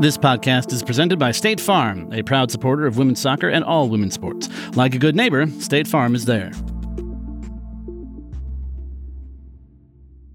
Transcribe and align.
This 0.00 0.18
podcast 0.18 0.72
is 0.72 0.82
presented 0.82 1.20
by 1.20 1.30
State 1.30 1.60
Farm, 1.60 2.12
a 2.12 2.22
proud 2.22 2.50
supporter 2.50 2.84
of 2.84 2.98
women's 2.98 3.20
soccer 3.20 3.48
and 3.48 3.62
all 3.62 3.88
women's 3.88 4.14
sports. 4.14 4.48
Like 4.76 4.92
a 4.94 4.98
good 4.98 5.14
neighbor, 5.14 5.46
State 5.60 5.86
Farm 5.86 6.16
is 6.16 6.24
there. 6.24 6.50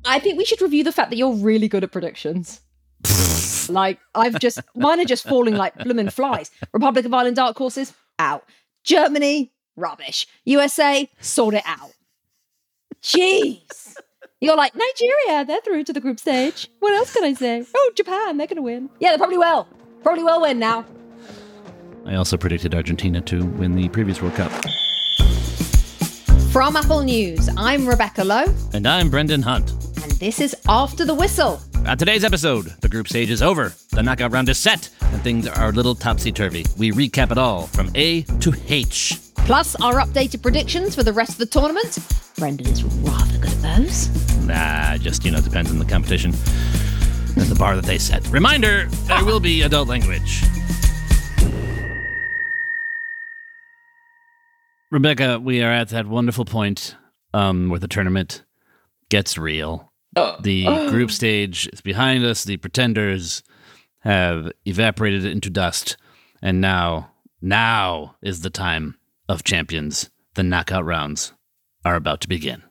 I 0.06 0.19
think 0.19 0.37
we 0.37 0.46
should 0.46 0.62
review 0.62 0.85
the 0.85 0.94
fact 0.94 1.10
that 1.10 1.17
you're 1.17 1.33
really 1.33 1.67
good 1.67 1.83
at 1.83 1.92
predictions. 1.92 2.62
like 3.69 3.99
I've 4.15 4.40
just 4.40 4.62
mine 4.76 5.01
are 5.01 5.06
just 5.06 5.28
falling 5.28 5.56
like 5.56 5.76
blooming 5.78 6.10
flies. 6.10 6.51
Republic 6.73 7.05
of 7.05 7.13
Ireland 7.13 7.35
dark 7.35 7.57
horses 7.57 7.94
out. 8.17 8.46
Germany 8.85 9.51
rubbish. 9.76 10.26
USA 10.46 11.10
sort 11.19 11.55
it 11.55 11.63
out. 11.65 11.91
Jeez. 13.03 13.97
You're 14.42 14.56
like 14.56 14.74
Nigeria, 14.74 15.44
they're 15.44 15.60
through 15.62 15.83
to 15.85 15.92
the 15.94 15.99
group 15.99 16.17
stage. 16.20 16.70
What 16.80 16.94
else 16.94 17.13
can 17.13 17.26
I 17.26 17.34
say? 17.34 17.66
Oh, 17.76 17.91
Japan, 17.95 18.38
they're 18.38 18.48
gonna 18.48 18.62
win. 18.62 18.89
Yeah, 18.99 19.12
they 19.12 19.17
probably 19.17 19.38
will. 19.38 19.67
Probably 20.02 20.23
will 20.23 20.39
win 20.41 20.59
now. 20.59 20.85
I 22.05 22.15
also 22.15 22.38
predicted 22.38 22.73
Argentina 22.73 23.20
to 23.21 23.43
win 23.45 23.75
the 23.75 23.89
previous 23.89 24.21
World 24.21 24.35
Cup. 24.35 24.52
From 26.53 26.77
Apple 26.77 27.02
News, 27.03 27.49
I'm 27.57 27.85
Rebecca 27.88 28.23
Lowe, 28.23 28.45
And 28.73 28.88
I'm 28.88 29.09
Brendan 29.09 29.41
Hunt. 29.41 29.71
and 29.71 30.12
this 30.13 30.40
is 30.40 30.55
After 30.70 31.03
the 31.03 31.13
Whistle. 31.13 31.59
On 31.85 31.98
today's 31.98 32.23
episode, 32.23 32.67
the 32.79 32.87
group 32.90 33.09
stage 33.09 33.29
is 33.29 33.41
over, 33.41 33.73
the 33.91 34.01
knockout 34.01 34.31
round 34.31 34.48
is 34.48 34.57
set, 34.57 34.90
and 35.01 35.21
things 35.21 35.48
are 35.48 35.67
a 35.70 35.73
little 35.73 35.95
topsy 35.95 36.31
turvy. 36.31 36.65
We 36.77 36.91
recap 36.91 37.31
it 37.31 37.37
all 37.37 37.67
from 37.67 37.91
A 37.95 38.21
to 38.21 38.53
H. 38.70 39.20
Plus 39.35 39.76
our 39.81 39.95
updated 39.95 40.41
predictions 40.41 40.95
for 40.95 41.03
the 41.03 41.13
rest 41.13 41.31
of 41.31 41.37
the 41.40 41.45
tournament. 41.45 41.99
Brendan 42.39 42.67
is 42.67 42.85
rather 42.85 43.38
good 43.38 43.52
at 43.52 43.61
those. 43.77 44.07
Nah, 44.45 44.98
just, 44.98 45.25
you 45.25 45.31
know, 45.31 45.41
depends 45.41 45.70
on 45.70 45.77
the 45.77 45.84
competition 45.85 46.31
and 47.35 47.48
the 47.48 47.55
bar 47.59 47.75
that 47.75 47.84
they 47.84 47.98
set. 47.98 48.25
Reminder 48.29 48.85
there 49.07 49.25
will 49.25 49.41
be 49.41 49.62
adult 49.62 49.89
language. 49.89 50.41
Rebecca, 54.90 55.37
we 55.40 55.62
are 55.62 55.71
at 55.71 55.90
that 55.90 56.07
wonderful 56.07 56.45
point 56.45 56.95
um, 57.34 57.70
where 57.70 57.79
the 57.79 57.90
tournament 57.90 58.43
gets 59.10 59.37
real. 59.37 59.91
The 60.41 60.87
group 60.90 61.12
stage 61.12 61.70
is 61.73 61.82
behind 61.82 62.23
us. 62.23 62.45
The 62.45 62.57
pretenders 62.57 63.43
have 63.99 64.52
evaporated 64.66 65.26
into 65.26 65.50
dust. 65.50 65.98
And 66.42 66.62
now, 66.62 67.12
now 67.42 68.16
is 68.22 68.42
the 68.42 68.50
time 68.50 68.98
of 69.28 69.44
champions. 69.44 70.10
The 70.36 70.44
knockout 70.44 70.86
rounds 70.86 71.34
are 71.86 71.96
about 71.96 72.22
to 72.22 72.30
begin. 72.30 72.64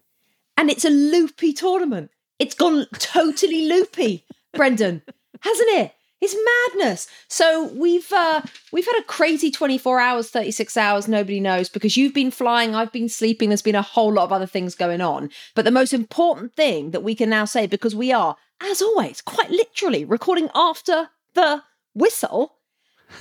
And 0.56 0.70
it's 0.70 0.84
a 0.84 0.91
loopy 0.91 1.53
tournament. 1.53 2.11
It's 2.39 2.55
gone 2.55 2.87
totally 2.95 3.67
loopy, 3.69 4.25
Brendan, 4.53 5.03
hasn't 5.41 5.70
it? 5.70 5.95
It's 6.20 6.37
madness. 6.75 7.06
So 7.29 7.69
we've 7.75 8.12
uh, 8.12 8.42
we've 8.73 8.86
had 8.86 8.98
a 8.98 9.05
crazy 9.05 9.53
24 9.53 10.01
hours, 10.01 10.31
36 10.31 10.77
hours, 10.77 11.06
nobody 11.06 11.39
knows, 11.39 11.69
because 11.69 11.97
you've 11.97 12.14
been 12.14 12.33
flying, 12.33 12.75
I've 12.75 12.92
been 12.92 13.09
sleeping, 13.09 13.51
there's 13.51 13.62
been 13.62 13.77
a 13.77 13.83
whole 13.83 14.12
lot 14.12 14.25
of 14.25 14.33
other 14.33 14.47
things 14.47 14.75
going 14.75 15.01
on. 15.01 15.31
But 15.55 15.64
the 15.64 15.70
most 15.70 15.92
important 15.92 16.55
thing 16.55 16.91
that 16.91 17.05
we 17.05 17.14
can 17.14 17.31
now 17.31 17.45
say, 17.45 17.69
because 17.69 17.95
we 17.95 18.12
are, 18.12 18.36
as 18.61 18.83
always, 18.83 19.20
quite 19.20 19.51
literally 19.51 20.05
recording 20.05 20.48
after 20.56 21.11
the 21.34 21.62
whistle, 21.95 22.56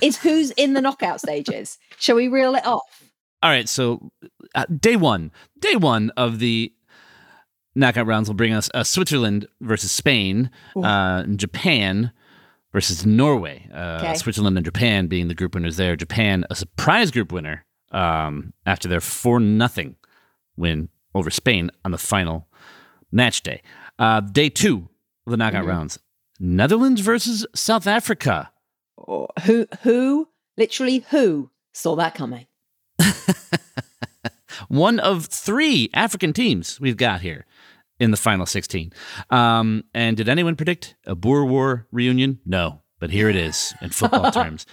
is 0.00 0.18
who's 0.18 0.50
in 0.52 0.72
the 0.72 0.80
knockout 0.80 1.20
stages. 1.20 1.78
Shall 1.98 2.16
we 2.16 2.26
reel 2.26 2.56
it 2.56 2.66
off? 2.66 3.07
All 3.42 3.50
right, 3.50 3.68
so 3.68 4.10
uh, 4.54 4.64
day 4.80 4.96
one, 4.96 5.30
day 5.58 5.76
one 5.76 6.10
of 6.16 6.38
the 6.40 6.72
knockout 7.74 8.06
rounds 8.06 8.28
will 8.28 8.34
bring 8.34 8.52
us 8.52 8.68
uh, 8.74 8.82
Switzerland 8.82 9.46
versus 9.60 9.92
Spain, 9.92 10.50
uh, 10.76 11.22
and 11.24 11.38
Japan 11.38 12.10
versus 12.72 13.06
Norway. 13.06 13.68
Uh, 13.72 13.98
Okay. 14.02 14.14
Switzerland 14.16 14.56
and 14.58 14.64
Japan 14.64 15.06
being 15.06 15.28
the 15.28 15.34
group 15.34 15.54
winners 15.54 15.76
there. 15.76 15.94
Japan, 15.94 16.44
a 16.50 16.54
surprise 16.56 17.10
group 17.12 17.30
winner 17.32 17.64
um, 17.92 18.52
after 18.66 18.88
their 18.88 19.00
four 19.00 19.38
nothing 19.38 19.94
win 20.56 20.88
over 21.14 21.30
Spain 21.30 21.70
on 21.84 21.92
the 21.92 21.98
final 21.98 22.48
match 23.12 23.42
day. 23.42 23.62
Uh, 24.00 24.20
day 24.20 24.48
two 24.48 24.88
of 25.26 25.30
the 25.30 25.36
knockout 25.36 25.64
rounds, 25.64 25.98
Netherlands 26.40 27.00
versus 27.00 27.46
South 27.54 27.86
Africa. 27.86 28.50
Or 28.96 29.28
who 29.44 29.66
who 29.82 30.28
literally 30.56 31.04
who 31.10 31.50
saw 31.72 31.94
that 31.96 32.14
coming? 32.16 32.46
one 34.68 34.98
of 35.00 35.26
three 35.26 35.90
African 35.94 36.32
teams 36.32 36.80
we've 36.80 36.96
got 36.96 37.20
here 37.20 37.46
in 37.98 38.10
the 38.10 38.16
final 38.16 38.46
16. 38.46 38.92
Um, 39.30 39.84
and 39.94 40.16
did 40.16 40.28
anyone 40.28 40.56
predict 40.56 40.94
a 41.06 41.14
Boer 41.14 41.44
War 41.44 41.86
reunion? 41.90 42.40
No, 42.46 42.82
but 43.00 43.10
here 43.10 43.28
it 43.28 43.36
is 43.36 43.74
in 43.80 43.90
football 43.90 44.30
terms. 44.32 44.66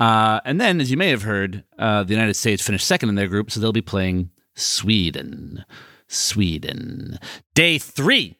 Uh, 0.00 0.40
and 0.44 0.60
then, 0.60 0.80
as 0.80 0.90
you 0.90 0.96
may 0.96 1.08
have 1.10 1.22
heard, 1.22 1.64
uh, 1.78 2.02
the 2.02 2.14
United 2.14 2.34
States 2.34 2.62
finished 2.62 2.86
second 2.86 3.08
in 3.08 3.14
their 3.14 3.28
group, 3.28 3.50
so 3.50 3.60
they'll 3.60 3.72
be 3.72 3.80
playing 3.80 4.30
Sweden. 4.54 5.64
Sweden. 6.08 7.18
Day 7.54 7.78
three 7.78 8.38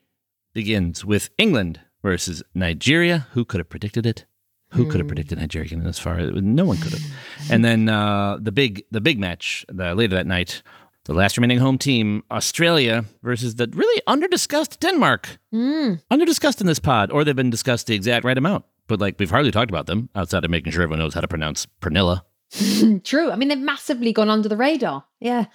begins 0.53 1.05
with 1.05 1.31
England 1.39 1.81
versus 2.03 2.43
Nigeria. 2.55 3.27
Who 3.33 3.45
could 3.45 3.59
have 3.59 3.71
predicted 3.71 4.06
it? 4.06 4.27
Who 4.75 4.91
could 4.91 5.01
have 5.01 5.07
predicted 5.09 5.39
Nigeria 5.39 5.69
getting 5.69 5.85
this 5.85 5.99
far? 5.99 6.19
No 6.19 6.65
one 6.65 6.77
could 6.79 6.93
have. 6.93 7.03
And 7.51 7.65
then 7.65 7.89
uh, 7.89 8.39
the 8.41 8.53
big 8.53 8.85
the 8.91 9.01
big 9.01 9.19
match 9.19 9.65
uh, 9.79 9.93
later 9.93 10.17
that 10.17 10.27
night, 10.27 10.62
the 11.05 11.15
last 11.15 11.37
remaining 11.37 11.59
home 11.59 11.79
team, 11.79 12.25
Australia 12.31 13.05
versus 13.23 13.55
the 13.55 13.69
really 13.73 14.03
underdiscussed 14.09 14.81
Denmark. 14.81 15.39
Underdiscussed 15.53 16.61
in 16.61 16.67
this 16.67 16.79
pod, 16.81 17.11
or 17.11 17.25
they've 17.25 17.37
been 17.37 17.51
discussed 17.51 17.87
the 17.87 17.95
exact 17.95 18.25
right 18.25 18.37
amount. 18.39 18.65
But 18.87 19.01
like 19.01 19.17
we've 19.19 19.31
hardly 19.31 19.51
talked 19.51 19.71
about 19.71 19.87
them 19.87 20.09
outside 20.15 20.45
of 20.45 20.51
making 20.51 20.73
sure 20.73 20.83
everyone 20.83 20.99
knows 20.99 21.15
how 21.15 21.21
to 21.21 21.29
pronounce 21.29 21.67
Pernille. 21.81 22.23
True. 23.05 23.31
I 23.31 23.37
mean, 23.37 23.49
they've 23.49 23.59
massively 23.59 24.13
gone 24.13 24.31
under 24.31 24.49
the 24.49 24.57
radar. 24.57 25.05
Yeah. 25.21 25.47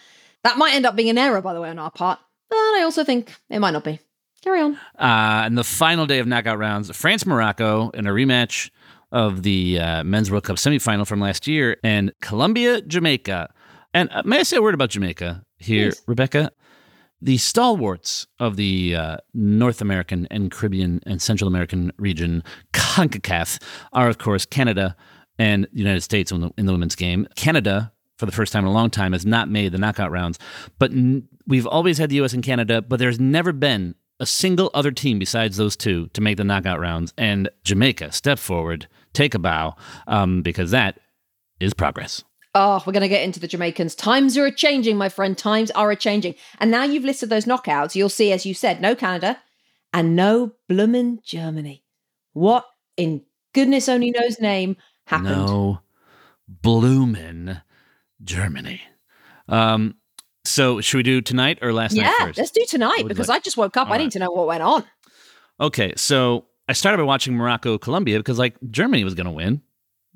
That 0.44 0.58
might 0.58 0.74
end 0.74 0.86
up 0.86 0.96
being 0.96 1.10
an 1.10 1.18
error, 1.18 1.42
by 1.42 1.54
the 1.54 1.62
way, 1.62 1.70
on 1.70 1.80
our 1.80 1.92
part. 1.92 2.20
But 2.50 2.56
I 2.56 2.82
also 2.84 3.04
think 3.04 3.36
it 3.50 3.60
might 3.60 3.72
not 3.72 3.84
be. 3.84 4.00
Carry 4.42 4.62
on. 4.62 4.76
Uh, 4.98 5.44
and 5.46 5.58
the 5.58 5.64
final 5.64 6.06
day 6.06 6.20
of 6.20 6.28
knockout 6.28 6.58
rounds, 6.58 6.96
France 6.96 7.26
Morocco 7.26 7.90
in 7.90 8.08
a 8.08 8.12
rematch 8.12 8.70
of 9.12 9.44
the 9.44 9.80
uh, 9.80 10.04
Men's 10.04 10.30
World 10.30 10.44
Cup 10.44 10.58
semifinal 10.58 11.08
from 11.08 11.20
last 11.20 11.48
year, 11.48 11.78
and 11.84 12.12
Colombia 12.22 12.82
Jamaica. 12.82 13.54
And 13.94 14.10
uh, 14.12 14.24
may 14.26 14.40
I 14.40 14.44
say 14.44 14.58
a 14.58 14.62
word 14.62 14.74
about 14.74 14.90
Jamaica 14.92 15.44
here, 15.58 15.90
Please. 15.90 16.02
Rebecca? 16.08 16.52
The 17.22 17.38
stalwarts 17.38 18.28
of 18.40 18.56
the 18.56 18.96
uh, 18.96 19.18
North 19.34 19.82
American 19.82 20.28
and 20.32 20.52
Caribbean 20.52 21.02
and 21.06 21.22
Central 21.22 21.50
American 21.50 21.92
region, 21.98 22.44
CONCACAF, 22.74 23.62
are 23.92 24.08
of 24.08 24.20
course 24.20 24.46
Canada 24.46 24.96
and 25.38 25.68
the 25.74 25.80
United 25.80 26.02
States 26.02 26.32
in 26.32 26.42
the, 26.42 26.52
in 26.58 26.66
the 26.66 26.72
women's 26.72 26.96
game. 26.96 27.28
Canada, 27.36 27.92
for 28.18 28.26
the 28.26 28.32
first 28.32 28.54
time 28.54 28.64
in 28.64 28.70
a 28.70 28.74
long 28.74 28.90
time, 28.90 29.12
has 29.12 29.26
not 29.26 29.50
made 29.50 29.72
the 29.72 29.78
knockout 29.78 30.12
rounds, 30.12 30.40
but 30.78 30.92
n- 30.92 31.28
we've 31.46 31.68
always 31.68 31.98
had 31.98 32.10
the 32.10 32.18
U.S. 32.18 32.34
and 32.34 32.44
Canada, 32.44 32.82
but 32.82 33.00
there's 33.00 33.20
never 33.20 33.52
been 33.52 33.96
a 34.20 34.26
single 34.26 34.70
other 34.74 34.92
team 34.92 35.20
besides 35.20 35.58
those 35.58 35.76
two 35.76 36.08
to 36.10 36.22
make 36.22 36.38
the 36.38 36.44
knockout 36.44 36.80
rounds. 36.80 37.14
And 37.18 37.50
Jamaica, 37.64 38.12
step 38.12 38.40
forward, 38.40 38.88
take 39.14 39.34
a 39.34 39.40
bow, 39.40 39.76
um, 40.08 40.42
because 40.42 40.72
that 40.72 41.00
is 41.60 41.74
progress. 41.74 42.24
Oh, 42.56 42.82
we're 42.86 42.94
going 42.94 43.02
to 43.02 43.08
get 43.08 43.24
into 43.24 43.40
the 43.40 43.48
Jamaicans. 43.48 43.94
Times 43.94 44.38
are 44.38 44.46
a 44.46 44.52
changing, 44.52 44.98
my 44.98 45.10
friend. 45.10 45.38
Times 45.38 45.70
are 45.72 45.92
a 45.92 45.96
changing. 45.96 46.34
And 46.60 46.72
now 46.72 46.84
you've 46.84 47.04
listed 47.04 47.30
those 47.30 47.46
knockouts, 47.46 47.96
you'll 47.96 48.10
see, 48.10 48.32
as 48.32 48.46
you 48.46 48.54
said, 48.54 48.82
no 48.82 48.96
Canada 48.96 49.40
and 49.94 50.16
no 50.16 50.54
bloomin' 50.68 51.20
Germany. 51.24 51.84
What 52.34 52.66
in 52.98 53.24
goodness 53.54 53.88
only 53.88 54.12
knows 54.12 54.40
name 54.40 54.78
happened? 55.06 55.46
No, 55.46 55.82
bloomin' 56.48 57.62
Germany. 58.24 58.82
Um, 59.48 59.96
so 60.46 60.82
should 60.82 60.98
we 60.98 61.04
do 61.04 61.22
tonight 61.22 61.60
or 61.62 61.72
last 61.72 61.94
night 61.94 62.06
yeah, 62.06 62.26
first? 62.26 62.38
let's 62.40 62.52
do 62.52 62.66
tonight 62.68 63.04
because 63.08 63.30
like- 63.30 63.38
I 63.38 63.40
just 63.42 63.58
woke 63.58 63.78
up. 63.78 63.88
All 63.88 63.94
I 63.94 63.98
right. 63.98 64.04
need 64.04 64.12
to 64.14 64.20
know 64.20 64.32
what 64.32 64.48
went 64.48 64.64
on. 64.64 64.86
Okay, 65.60 65.94
so 65.98 66.46
I 66.70 66.74
started 66.74 67.00
by 67.00 67.04
watching 67.04 67.34
Morocco 67.34 67.80
Colombia 67.80 68.20
because 68.20 68.38
like 68.38 68.56
Germany 68.70 69.04
was 69.04 69.16
going 69.16 69.26
to 69.26 69.32
win. 69.32 69.64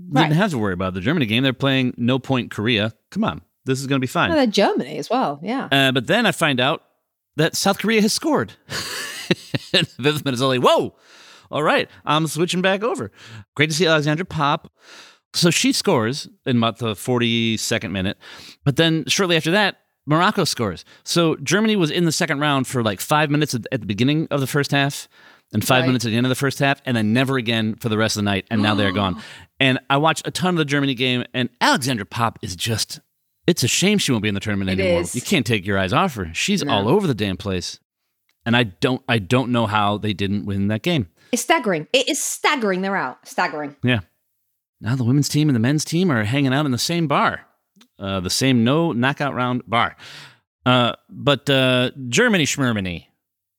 Right. 0.07 0.23
Didn't 0.23 0.37
have 0.37 0.51
to 0.51 0.59
worry 0.59 0.73
about 0.73 0.93
the 0.93 1.01
Germany 1.01 1.25
game. 1.25 1.41
They're 1.41 1.51
playing 1.51 1.95
no 1.97 2.19
point 2.19 2.51
Korea. 2.51 2.93
Come 3.09 3.23
on, 3.23 3.41
this 3.65 3.79
is 3.79 3.87
going 3.87 3.99
to 3.99 4.01
be 4.01 4.07
fine. 4.07 4.51
Germany 4.51 4.99
as 4.99 5.09
well. 5.09 5.39
Yeah. 5.41 5.67
Uh, 5.71 5.91
but 5.91 6.05
then 6.05 6.27
I 6.27 6.31
find 6.31 6.59
out 6.59 6.83
that 7.37 7.55
South 7.55 7.79
Korea 7.79 8.01
has 8.01 8.13
scored. 8.13 8.53
and 9.73 9.87
the 9.97 10.03
fifth 10.03 10.25
minute 10.25 10.35
is 10.35 10.41
only, 10.43 10.59
whoa, 10.59 10.95
all 11.49 11.63
right, 11.63 11.89
I'm 12.05 12.27
switching 12.27 12.61
back 12.61 12.83
over. 12.83 13.11
Great 13.55 13.71
to 13.71 13.75
see 13.75 13.87
Alexandra 13.87 14.25
Popp. 14.25 14.71
So 15.33 15.49
she 15.49 15.73
scores 15.73 16.27
in 16.45 16.57
about 16.57 16.77
the 16.77 16.93
42nd 16.93 17.89
minute. 17.89 18.19
But 18.63 18.75
then 18.75 19.05
shortly 19.07 19.37
after 19.37 19.51
that, 19.51 19.77
Morocco 20.05 20.43
scores. 20.43 20.85
So 21.03 21.35
Germany 21.37 21.75
was 21.75 21.89
in 21.89 22.05
the 22.05 22.11
second 22.11 22.39
round 22.39 22.67
for 22.67 22.83
like 22.83 22.99
five 22.99 23.31
minutes 23.31 23.55
at 23.55 23.63
the 23.71 23.87
beginning 23.87 24.27
of 24.29 24.39
the 24.39 24.47
first 24.47 24.71
half 24.71 25.07
and 25.53 25.65
five 25.65 25.81
Right. 25.81 25.87
minutes 25.87 26.05
at 26.05 26.09
the 26.09 26.17
end 26.17 26.25
of 26.25 26.29
the 26.29 26.35
first 26.35 26.59
half, 26.59 26.81
and 26.85 26.95
then 26.97 27.13
never 27.13 27.37
again 27.37 27.75
for 27.75 27.89
the 27.89 27.97
rest 27.97 28.15
of 28.17 28.23
the 28.23 28.29
night. 28.29 28.45
And 28.51 28.61
now 28.61 28.75
they're 28.75 28.91
gone. 28.93 29.21
And 29.59 29.79
I 29.89 29.95
watched 29.95 30.27
a 30.27 30.31
ton 30.31 30.55
of 30.55 30.57
the 30.57 30.65
Germany 30.65 30.93
game, 30.93 31.23
and 31.33 31.47
Alexandra 31.61 32.05
Popp 32.05 32.37
is 32.41 32.53
just. 32.55 32.99
It's 33.47 33.63
a 33.63 33.67
shame 33.67 33.97
she 33.97 34.11
won't 34.11 34.21
be 34.23 34.27
in 34.27 34.33
the 34.33 34.41
tournament 34.41 34.69
It 34.71 34.79
anymore. 34.79 35.01
is. 35.01 35.15
You 35.15 35.21
can't 35.21 35.45
take 35.45 35.65
your 35.65 35.77
eyes 35.77 35.93
off 35.93 36.15
her. 36.15 36.33
She's 36.33 36.63
No. 36.65 36.73
all 36.73 36.89
over 36.89 37.07
the 37.07 37.13
damn 37.13 37.37
place. 37.37 37.79
And 38.45 38.57
I 38.57 38.63
don't 38.63 39.01
I 39.07 39.19
don't 39.19 39.51
know 39.51 39.65
how 39.67 39.97
they 39.97 40.11
didn't 40.11 40.45
win 40.45 40.67
that 40.67 40.81
game. 40.81 41.07
It's 41.31 41.43
staggering. 41.43 41.87
It 41.93 42.09
is 42.09 42.21
staggering. 42.21 42.81
They're 42.81 42.97
out. 42.97 43.25
Staggering. 43.25 43.77
Yeah. 43.83 43.99
now 44.81 44.95
the 44.97 45.05
women's 45.05 45.29
team 45.29 45.47
and 45.47 45.55
the 45.55 45.61
men's 45.61 45.85
team 45.85 46.11
are 46.11 46.25
hanging 46.25 46.53
out 46.53 46.65
in 46.65 46.71
the 46.73 46.77
same 46.77 47.07
bar, 47.07 47.41
uh, 47.99 48.19
the 48.19 48.29
same 48.29 48.65
no 48.65 48.91
knockout 48.91 49.33
round 49.33 49.61
bar. 49.65 49.95
Uh, 50.65 50.93
but 51.09 51.49
uh, 51.49 51.91
Germany 52.09 52.45
Schmermany, 52.45 53.05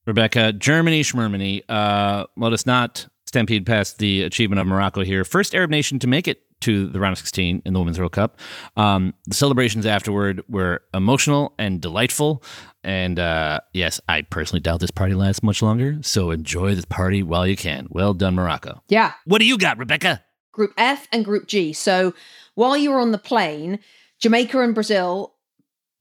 Rebecca, 0.06 0.52
Germany 0.52 1.02
Schmermany. 1.02 1.62
Uh, 1.68 2.26
let 2.36 2.52
us 2.52 2.66
not 2.66 3.06
stampede 3.26 3.66
past 3.66 3.98
the 3.98 4.22
achievement 4.22 4.60
of 4.60 4.66
Morocco 4.66 5.02
here. 5.02 5.24
First 5.24 5.54
Arab 5.54 5.70
nation 5.70 5.98
to 5.98 6.06
make 6.06 6.28
it 6.28 6.42
to 6.60 6.86
the 6.86 7.00
round 7.00 7.12
of 7.12 7.18
16 7.18 7.62
in 7.64 7.72
the 7.72 7.78
Women's 7.78 7.98
World 7.98 8.12
Cup. 8.12 8.38
Um, 8.76 9.12
the 9.26 9.34
celebrations 9.34 9.86
afterward 9.86 10.42
were 10.48 10.82
emotional 10.94 11.52
and 11.58 11.80
delightful. 11.80 12.42
And 12.82 13.18
uh, 13.18 13.60
yes, 13.72 14.00
I 14.08 14.22
personally 14.22 14.60
doubt 14.60 14.80
this 14.80 14.90
party 14.90 15.14
lasts 15.14 15.42
much 15.42 15.62
longer. 15.62 15.98
So 16.02 16.30
enjoy 16.30 16.74
this 16.74 16.84
party 16.84 17.22
while 17.22 17.46
you 17.46 17.56
can. 17.56 17.86
Well 17.90 18.14
done, 18.14 18.34
Morocco. 18.34 18.82
Yeah. 18.88 19.12
What 19.26 19.40
do 19.40 19.46
you 19.46 19.58
got, 19.58 19.78
Rebecca? 19.78 20.24
Group 20.52 20.72
F 20.78 21.08
and 21.12 21.24
Group 21.24 21.48
G. 21.48 21.72
So 21.72 22.14
while 22.54 22.76
you 22.76 22.92
were 22.92 23.00
on 23.00 23.12
the 23.12 23.18
plane, 23.18 23.78
Jamaica 24.20 24.60
and 24.60 24.74
Brazil 24.74 25.33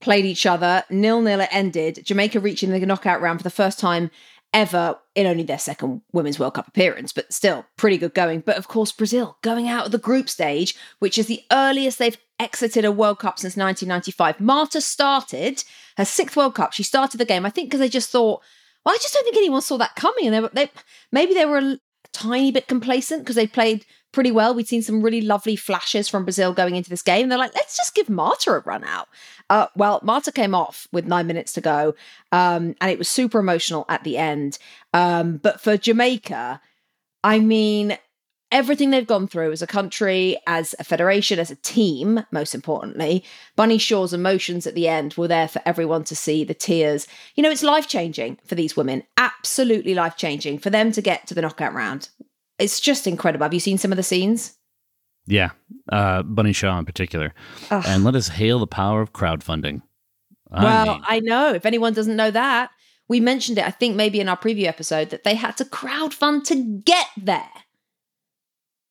played 0.04 0.26
each 0.26 0.46
other. 0.46 0.84
Nil 0.90 1.22
nil 1.22 1.40
it 1.40 1.48
ended. 1.50 2.00
Jamaica 2.04 2.38
reaching 2.38 2.70
the 2.70 2.86
knockout 2.86 3.20
round 3.20 3.40
for 3.40 3.42
the 3.42 3.50
first 3.50 3.78
time 3.78 4.10
ever 4.52 4.96
in 5.16 5.26
only 5.26 5.42
their 5.42 5.58
second 5.58 6.02
Women's 6.12 6.38
World 6.38 6.54
Cup 6.54 6.68
appearance, 6.68 7.12
but 7.12 7.32
still 7.32 7.66
pretty 7.76 7.98
good 7.98 8.14
going. 8.14 8.40
But 8.40 8.56
of 8.56 8.68
course, 8.68 8.92
Brazil 8.92 9.36
going 9.42 9.68
out 9.68 9.86
of 9.86 9.92
the 9.92 9.98
group 9.98 10.28
stage, 10.28 10.76
which 11.00 11.18
is 11.18 11.26
the 11.26 11.42
earliest 11.50 11.98
they've 11.98 12.16
exited 12.38 12.84
a 12.84 12.92
World 12.92 13.18
Cup 13.18 13.38
since 13.38 13.56
1995. 13.56 14.40
Marta 14.40 14.80
started 14.80 15.64
her 15.96 16.04
sixth 16.04 16.36
World 16.36 16.54
Cup. 16.54 16.72
She 16.72 16.84
started 16.84 17.18
the 17.18 17.24
game, 17.24 17.44
I 17.44 17.50
think, 17.50 17.68
because 17.68 17.80
they 17.80 17.88
just 17.88 18.10
thought, 18.10 18.42
well, 18.84 18.94
I 18.94 18.98
just 18.98 19.14
don't 19.14 19.24
think 19.24 19.36
anyone 19.36 19.62
saw 19.62 19.78
that 19.78 19.96
coming. 19.96 20.26
And 20.26 20.34
they, 20.34 20.40
were, 20.40 20.50
they 20.52 20.70
maybe 21.10 21.34
they 21.34 21.46
were 21.46 21.78
tiny 22.12 22.50
bit 22.50 22.68
complacent 22.68 23.22
because 23.22 23.36
they 23.36 23.46
played 23.46 23.84
pretty 24.12 24.30
well. 24.30 24.54
We'd 24.54 24.68
seen 24.68 24.82
some 24.82 25.02
really 25.02 25.20
lovely 25.20 25.56
flashes 25.56 26.08
from 26.08 26.24
Brazil 26.24 26.54
going 26.54 26.76
into 26.76 26.90
this 26.90 27.02
game. 27.02 27.28
They're 27.28 27.38
like, 27.38 27.54
let's 27.54 27.76
just 27.76 27.94
give 27.94 28.08
Marta 28.08 28.52
a 28.52 28.60
run 28.60 28.84
out. 28.84 29.08
Uh, 29.50 29.66
well, 29.76 30.00
Marta 30.02 30.32
came 30.32 30.54
off 30.54 30.88
with 30.92 31.06
nine 31.06 31.26
minutes 31.26 31.52
to 31.54 31.60
go, 31.60 31.94
um, 32.32 32.74
and 32.80 32.90
it 32.90 32.98
was 32.98 33.08
super 33.08 33.38
emotional 33.38 33.84
at 33.88 34.04
the 34.04 34.16
end. 34.16 34.58
Um, 34.94 35.38
but 35.38 35.60
for 35.60 35.76
Jamaica, 35.76 36.60
I 37.22 37.38
mean, 37.40 37.98
everything 38.54 38.90
they've 38.90 39.06
gone 39.06 39.26
through 39.26 39.50
as 39.50 39.60
a 39.60 39.66
country, 39.66 40.38
as 40.46 40.74
a 40.78 40.84
federation, 40.84 41.40
as 41.40 41.50
a 41.50 41.56
team, 41.56 42.24
most 42.30 42.54
importantly, 42.54 43.24
Bunny 43.56 43.78
Shaw's 43.78 44.14
emotions 44.14 44.64
at 44.66 44.76
the 44.76 44.86
end 44.86 45.14
were 45.14 45.28
there 45.28 45.48
for 45.48 45.60
everyone 45.66 46.04
to 46.04 46.16
see 46.16 46.44
the 46.44 46.54
tears. 46.54 47.08
You 47.34 47.42
know, 47.42 47.50
it's 47.50 47.64
life 47.64 47.88
changing 47.88 48.38
for 48.46 48.54
these 48.54 48.76
women, 48.76 49.02
absolutely 49.16 49.92
life 49.92 50.16
changing 50.16 50.58
for 50.58 50.70
them 50.70 50.92
to 50.92 51.02
get 51.02 51.26
to 51.26 51.34
the 51.34 51.42
knockout 51.42 51.74
round. 51.74 52.08
It's 52.58 52.78
just 52.78 53.08
incredible. 53.08 53.44
Have 53.44 53.52
you 53.52 53.60
seen 53.60 53.76
some 53.76 53.90
of 53.92 53.96
the 53.96 54.04
scenes? 54.04 54.56
Yeah, 55.26 55.50
uh, 55.90 56.22
Bunny 56.22 56.52
Shaw 56.52 56.78
in 56.78 56.84
particular. 56.84 57.34
Ugh. 57.70 57.84
And 57.84 58.04
let 58.04 58.14
us 58.14 58.28
hail 58.28 58.60
the 58.60 58.68
power 58.68 59.00
of 59.02 59.12
crowdfunding. 59.12 59.82
I 60.52 60.62
well, 60.62 60.94
mean, 60.94 61.02
I 61.06 61.20
know. 61.20 61.52
If 61.54 61.66
anyone 61.66 61.92
doesn't 61.92 62.14
know 62.14 62.30
that, 62.30 62.70
we 63.08 63.18
mentioned 63.18 63.58
it, 63.58 63.66
I 63.66 63.70
think 63.70 63.96
maybe 63.96 64.20
in 64.20 64.28
our 64.28 64.36
preview 64.36 64.66
episode, 64.66 65.10
that 65.10 65.24
they 65.24 65.34
had 65.34 65.56
to 65.56 65.64
crowdfund 65.64 66.44
to 66.44 66.80
get 66.84 67.08
there. 67.16 67.50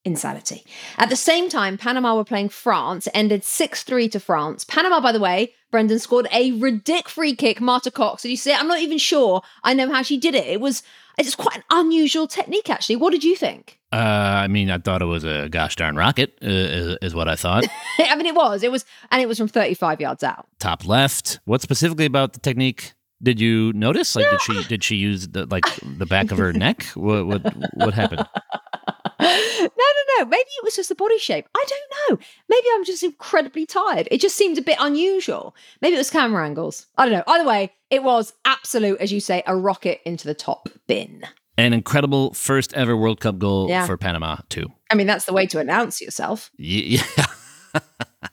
Insanity. 0.05 0.65
At 0.97 1.09
the 1.09 1.15
same 1.15 1.47
time, 1.47 1.77
Panama 1.77 2.15
were 2.15 2.25
playing 2.25 2.49
France, 2.49 3.07
ended 3.13 3.43
6 3.43 3.83
3 3.83 4.09
to 4.09 4.19
France. 4.19 4.63
Panama, 4.65 4.99
by 4.99 5.11
the 5.11 5.19
way, 5.19 5.53
Brendan 5.71 5.99
scored 5.99 6.27
a 6.31 6.51
ridiculous 6.51 7.11
free 7.13 7.35
kick, 7.35 7.61
Marta 7.61 7.89
Cox. 7.89 8.23
Did 8.23 8.29
you 8.29 8.37
see 8.37 8.51
it? 8.51 8.59
I'm 8.59 8.67
not 8.67 8.79
even 8.79 8.97
sure 8.97 9.41
I 9.63 9.73
know 9.73 9.91
how 9.91 10.01
she 10.01 10.17
did 10.17 10.35
it. 10.35 10.45
It 10.45 10.59
was 10.59 10.83
it's 11.17 11.35
quite 11.35 11.57
an 11.57 11.63
unusual 11.69 12.27
technique, 12.27 12.69
actually. 12.69 12.95
What 12.95 13.11
did 13.11 13.23
you 13.23 13.35
think? 13.35 13.79
uh, 13.93 13.95
I 13.95 14.47
mean, 14.47 14.71
I 14.71 14.79
thought 14.79 15.03
it 15.03 15.05
was 15.05 15.23
a 15.23 15.47
gosh 15.49 15.75
darn 15.75 15.95
rocket, 15.95 16.33
uh, 16.41 16.47
is, 16.47 16.97
is 17.03 17.15
what 17.15 17.27
I 17.27 17.35
thought. 17.35 17.65
I 17.99 18.15
mean, 18.15 18.25
it 18.25 18.33
was. 18.33 18.63
It 18.63 18.71
was, 18.71 18.85
and 19.11 19.21
it 19.21 19.27
was 19.27 19.37
from 19.37 19.47
35 19.47 20.01
yards 20.01 20.23
out. 20.23 20.47
Top 20.59 20.87
left. 20.87 21.39
What 21.45 21.61
specifically 21.61 22.05
about 22.05 22.33
the 22.33 22.39
technique 22.39 22.93
did 23.21 23.39
you 23.39 23.71
notice? 23.73 24.15
Like, 24.15 24.29
did 24.31 24.41
she 24.41 24.63
did 24.63 24.83
she 24.83 24.95
use 24.95 25.27
the 25.27 25.45
like 25.45 25.65
the 25.97 26.07
back 26.07 26.31
of 26.31 26.39
her 26.39 26.51
neck? 26.51 26.83
What 26.95 27.27
what 27.27 27.41
what 27.75 27.93
happened? 27.93 28.27
no, 29.19 29.27
no, 29.27 30.17
no. 30.19 30.25
Maybe 30.25 30.49
it 30.57 30.63
was 30.63 30.75
just 30.75 30.89
the 30.89 30.95
body 30.95 31.17
shape. 31.17 31.47
I 31.55 31.65
don't 31.67 32.19
know. 32.19 32.25
Maybe 32.49 32.67
I'm 32.73 32.83
just 32.85 33.03
incredibly 33.03 33.65
tired. 33.65 34.07
It 34.11 34.21
just 34.21 34.35
seemed 34.35 34.57
a 34.57 34.61
bit 34.61 34.77
unusual. 34.79 35.55
Maybe 35.81 35.95
it 35.95 35.99
was 35.99 36.09
camera 36.09 36.45
angles. 36.45 36.87
I 36.97 37.05
don't 37.05 37.13
know. 37.13 37.23
Either 37.27 37.45
way, 37.47 37.71
it 37.89 38.03
was 38.03 38.33
absolute, 38.45 38.99
as 38.99 39.11
you 39.11 39.19
say, 39.19 39.43
a 39.47 39.55
rocket 39.55 40.01
into 40.05 40.27
the 40.27 40.33
top 40.33 40.69
bin. 40.87 41.23
An 41.57 41.73
incredible 41.73 42.33
first 42.33 42.73
ever 42.73 42.97
World 42.97 43.19
Cup 43.19 43.37
goal 43.37 43.69
Yeah. 43.69 43.85
for 43.85 43.95
Panama 43.97 44.37
too. 44.49 44.71
I 44.89 44.95
mean, 44.95 45.07
that's 45.07 45.25
the 45.25 45.33
way 45.33 45.45
to 45.47 45.59
announce 45.59 46.01
yourself. 46.01 46.51
Yeah. 46.57 47.03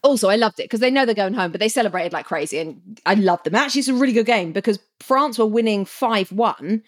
Also, 0.05 0.29
I 0.29 0.37
loved 0.37 0.61
it 0.61 0.65
because 0.65 0.81
they 0.81 0.91
know 0.91 1.05
they're 1.05 1.15
going 1.15 1.35
home, 1.35 1.51
but 1.51 1.61
they 1.61 1.69
celebrated 1.69 2.13
like 2.13 2.25
crazy, 2.25 2.59
and 2.59 3.01
I 3.05 3.15
loved 3.15 3.45
them. 3.45 3.55
Actually, 3.55 3.81
it's 3.81 3.89
a 3.89 3.95
really 3.95 4.13
good 4.13 4.25
game 4.27 4.53
because 4.53 4.79
France 5.01 5.37
were 5.39 5.47
winning 5.47 5.85
five 5.85 6.31
one, 6.31 6.83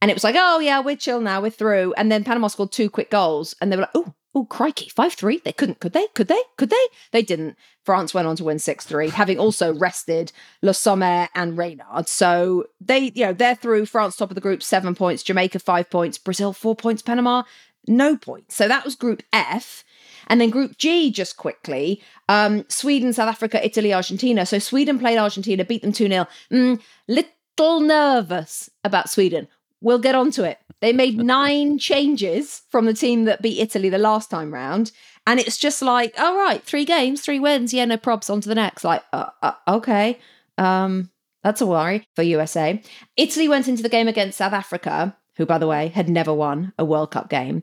and 0.00 0.10
it 0.10 0.14
was 0.14 0.24
like, 0.24 0.36
oh 0.38 0.60
yeah, 0.60 0.80
we're 0.80 0.96
chill 0.96 1.20
now, 1.20 1.40
we're 1.40 1.50
through. 1.50 1.94
And 1.96 2.10
then 2.10 2.24
Panama 2.24 2.48
scored 2.48 2.72
two 2.72 2.90
quick 2.90 3.10
goals, 3.10 3.54
and 3.60 3.70
they 3.70 3.76
were 3.76 3.82
like, 3.82 3.90
oh, 3.94 4.14
oh, 4.34 4.44
crikey, 4.44 4.88
five 4.88 5.14
three. 5.14 5.38
They 5.38 5.52
couldn't, 5.52 5.80
could 5.80 5.92
they? 5.92 6.06
Could 6.14 6.28
they? 6.28 6.42
Could 6.56 6.70
they? 6.70 6.86
They 7.12 7.22
didn't. 7.22 7.56
France 7.84 8.12
went 8.12 8.28
on 8.28 8.36
to 8.36 8.44
win 8.44 8.58
six 8.58 8.84
three, 8.84 9.08
having 9.08 9.38
also 9.38 9.74
rested 9.74 10.32
Le 10.62 10.74
Sommer 10.74 11.28
and 11.34 11.56
Renard. 11.56 12.08
So 12.08 12.66
they, 12.80 13.12
you 13.14 13.26
know, 13.26 13.32
they're 13.32 13.54
through. 13.54 13.86
France 13.86 14.16
top 14.16 14.30
of 14.30 14.34
the 14.34 14.40
group, 14.40 14.62
seven 14.62 14.94
points. 14.94 15.22
Jamaica 15.22 15.58
five 15.58 15.90
points. 15.90 16.18
Brazil 16.18 16.52
four 16.52 16.76
points. 16.76 17.02
Panama 17.02 17.42
no 17.88 18.16
points. 18.16 18.56
So 18.56 18.68
that 18.68 18.84
was 18.84 18.94
Group 18.94 19.22
F. 19.32 19.84
And 20.28 20.40
then 20.40 20.50
Group 20.50 20.76
G, 20.76 21.10
just 21.10 21.36
quickly, 21.36 22.02
um, 22.28 22.64
Sweden, 22.68 23.12
South 23.12 23.28
Africa, 23.28 23.64
Italy, 23.64 23.94
Argentina. 23.94 24.44
So 24.44 24.58
Sweden 24.58 24.98
played 24.98 25.18
Argentina, 25.18 25.64
beat 25.64 25.82
them 25.82 25.92
2 25.92 26.08
0. 26.08 26.26
Mm, 26.50 26.80
little 27.06 27.80
nervous 27.80 28.68
about 28.82 29.08
Sweden. 29.08 29.46
We'll 29.86 30.00
get 30.00 30.16
on 30.16 30.32
to 30.32 30.42
it. 30.42 30.58
They 30.80 30.92
made 30.92 31.16
nine 31.22 31.78
changes 31.78 32.62
from 32.70 32.86
the 32.86 32.92
team 32.92 33.24
that 33.26 33.40
beat 33.40 33.60
Italy 33.60 33.88
the 33.88 33.98
last 33.98 34.28
time 34.28 34.52
round. 34.52 34.90
And 35.28 35.38
it's 35.38 35.56
just 35.56 35.80
like, 35.80 36.18
all 36.18 36.36
right, 36.36 36.60
three 36.60 36.84
games, 36.84 37.20
three 37.20 37.38
wins. 37.38 37.72
Yeah, 37.72 37.84
no 37.84 37.96
probs. 37.96 38.28
On 38.28 38.40
to 38.40 38.48
the 38.48 38.56
next. 38.56 38.82
Like, 38.82 39.04
uh, 39.12 39.30
uh, 39.44 39.52
okay. 39.68 40.18
Um, 40.58 41.12
that's 41.44 41.60
a 41.60 41.66
worry 41.66 42.04
for 42.16 42.24
USA. 42.24 42.82
Italy 43.16 43.46
went 43.46 43.68
into 43.68 43.84
the 43.84 43.88
game 43.88 44.08
against 44.08 44.38
South 44.38 44.52
Africa, 44.52 45.16
who, 45.36 45.46
by 45.46 45.58
the 45.58 45.68
way, 45.68 45.86
had 45.86 46.08
never 46.08 46.34
won 46.34 46.72
a 46.76 46.84
World 46.84 47.12
Cup 47.12 47.30
game, 47.30 47.62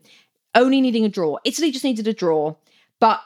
only 0.54 0.80
needing 0.80 1.04
a 1.04 1.10
draw. 1.10 1.36
Italy 1.44 1.70
just 1.70 1.84
needed 1.84 2.08
a 2.08 2.14
draw. 2.14 2.54
But 3.00 3.20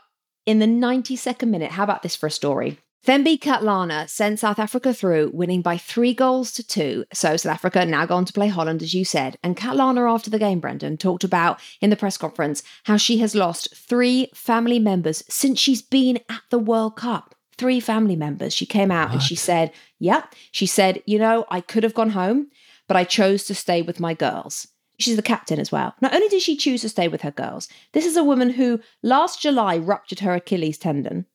in 0.45 0.59
the 0.59 0.67
92nd 0.67 1.47
minute, 1.47 1.71
how 1.71 1.85
about 1.85 2.03
this 2.03 2.17
for 2.17 2.27
a 2.27 2.33
story? 2.33 2.81
Thembi 3.07 3.39
Kgatlana 3.39 4.09
sent 4.09 4.39
South 4.39 4.59
Africa 4.59 4.93
through, 4.93 5.31
winning 5.33 5.63
by 5.63 5.79
three 5.79 6.13
goals 6.13 6.53
to 6.53 6.67
two. 6.67 7.05
So 7.13 7.37
South 7.37 7.53
Africa 7.53 7.87
now 7.87 8.05
gone 8.05 8.25
to 8.25 8.33
play 8.33 8.49
Holland, 8.49 8.83
as 8.83 8.93
you 8.93 9.05
said. 9.05 9.39
And 9.43 9.57
Katlana, 9.57 10.13
after 10.13 10.29
the 10.31 10.39
game, 10.39 10.61
Brendan, 10.61 10.99
talked 10.99 11.25
about 11.25 11.61
in 11.81 11.91
the 11.91 11.97
press 11.97 12.19
conference 12.19 12.63
how 12.85 12.97
she 12.97 13.19
has 13.19 13.35
lost 13.35 13.75
three 13.75 14.29
family 14.35 14.79
members 14.79 15.23
since 15.29 15.59
she's 15.59 15.81
been 15.81 16.19
at 16.29 16.43
the 16.51 16.59
World 16.59 16.97
Cup. 16.97 17.35
Three 17.57 17.81
family 17.81 18.17
members. 18.17 18.53
She 18.53 18.67
came 18.67 18.91
out 18.91 19.11
and 19.13 19.23
she 19.23 19.35
said, 19.35 19.73
Yep. 20.01 20.35
She 20.53 20.67
said, 20.67 21.03
You 21.07 21.19
know, 21.19 21.47
I 21.51 21.61
could 21.61 21.83
have 21.85 21.95
gone 21.95 22.11
home, 22.11 22.49
but 22.87 22.97
I 22.97 23.05
chose 23.05 23.45
to 23.45 23.55
stay 23.55 23.81
with 23.81 24.01
my 24.01 24.13
girls. 24.15 24.69
She's 24.99 25.17
the 25.17 25.23
captain 25.23 25.61
as 25.61 25.73
well. 25.73 25.95
Not 26.01 26.15
only 26.15 26.29
did 26.29 26.43
she 26.43 26.57
choose 26.57 26.83
to 26.83 26.89
stay 26.89 27.09
with 27.09 27.23
her 27.23 27.31
girls, 27.31 27.69
this 27.93 28.05
is 28.05 28.17
a 28.17 28.25
woman 28.25 28.51
who 28.51 28.81
last 29.03 29.41
July 29.41 29.79
ruptured 29.79 30.21
her 30.21 30.35
Achilles 30.35 30.79
tendon. 30.79 31.27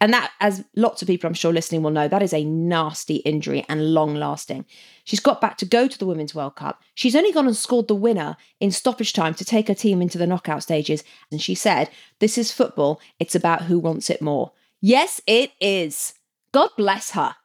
And 0.00 0.12
that, 0.12 0.32
as 0.40 0.64
lots 0.76 1.02
of 1.02 1.08
people 1.08 1.28
I'm 1.28 1.34
sure 1.34 1.52
listening 1.52 1.82
will 1.82 1.90
know, 1.90 2.08
that 2.08 2.22
is 2.22 2.32
a 2.32 2.44
nasty 2.44 3.16
injury 3.16 3.64
and 3.68 3.94
long 3.94 4.14
lasting. 4.14 4.64
She's 5.04 5.20
got 5.20 5.40
back 5.40 5.56
to 5.58 5.64
go 5.64 5.88
to 5.88 5.98
the 5.98 6.06
Women's 6.06 6.34
World 6.34 6.56
Cup. 6.56 6.82
She's 6.94 7.16
only 7.16 7.32
gone 7.32 7.46
and 7.46 7.56
scored 7.56 7.88
the 7.88 7.94
winner 7.94 8.36
in 8.60 8.70
stoppage 8.70 9.12
time 9.12 9.34
to 9.34 9.44
take 9.44 9.68
her 9.68 9.74
team 9.74 10.02
into 10.02 10.18
the 10.18 10.26
knockout 10.26 10.62
stages. 10.62 11.04
And 11.30 11.40
she 11.40 11.54
said, 11.54 11.90
This 12.18 12.38
is 12.38 12.52
football. 12.52 13.00
It's 13.18 13.34
about 13.34 13.62
who 13.62 13.78
wants 13.78 14.10
it 14.10 14.22
more. 14.22 14.52
Yes, 14.80 15.20
it 15.26 15.52
is. 15.60 16.14
God 16.52 16.70
bless 16.76 17.12
her. 17.12 17.36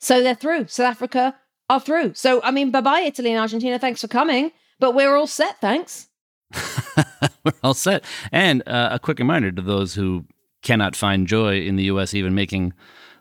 So 0.00 0.22
they're 0.22 0.34
through. 0.34 0.66
South 0.66 0.90
Africa 0.90 1.36
are 1.70 1.80
through. 1.80 2.14
So, 2.14 2.42
I 2.42 2.50
mean, 2.50 2.70
bye 2.70 2.80
bye, 2.80 3.00
Italy 3.00 3.30
and 3.30 3.40
Argentina. 3.40 3.78
Thanks 3.78 4.00
for 4.00 4.08
coming. 4.08 4.52
But 4.78 4.94
we're 4.94 5.16
all 5.16 5.26
set, 5.26 5.60
thanks. 5.60 6.08
We're 7.44 7.52
all 7.62 7.74
set. 7.74 8.04
And 8.32 8.62
uh, 8.66 8.90
a 8.92 8.98
quick 8.98 9.18
reminder 9.18 9.52
to 9.52 9.62
those 9.62 9.94
who 9.94 10.24
cannot 10.64 10.96
find 10.96 11.28
joy 11.28 11.60
in 11.60 11.76
the 11.76 11.84
U.S. 11.84 12.12
even 12.14 12.34
making 12.34 12.72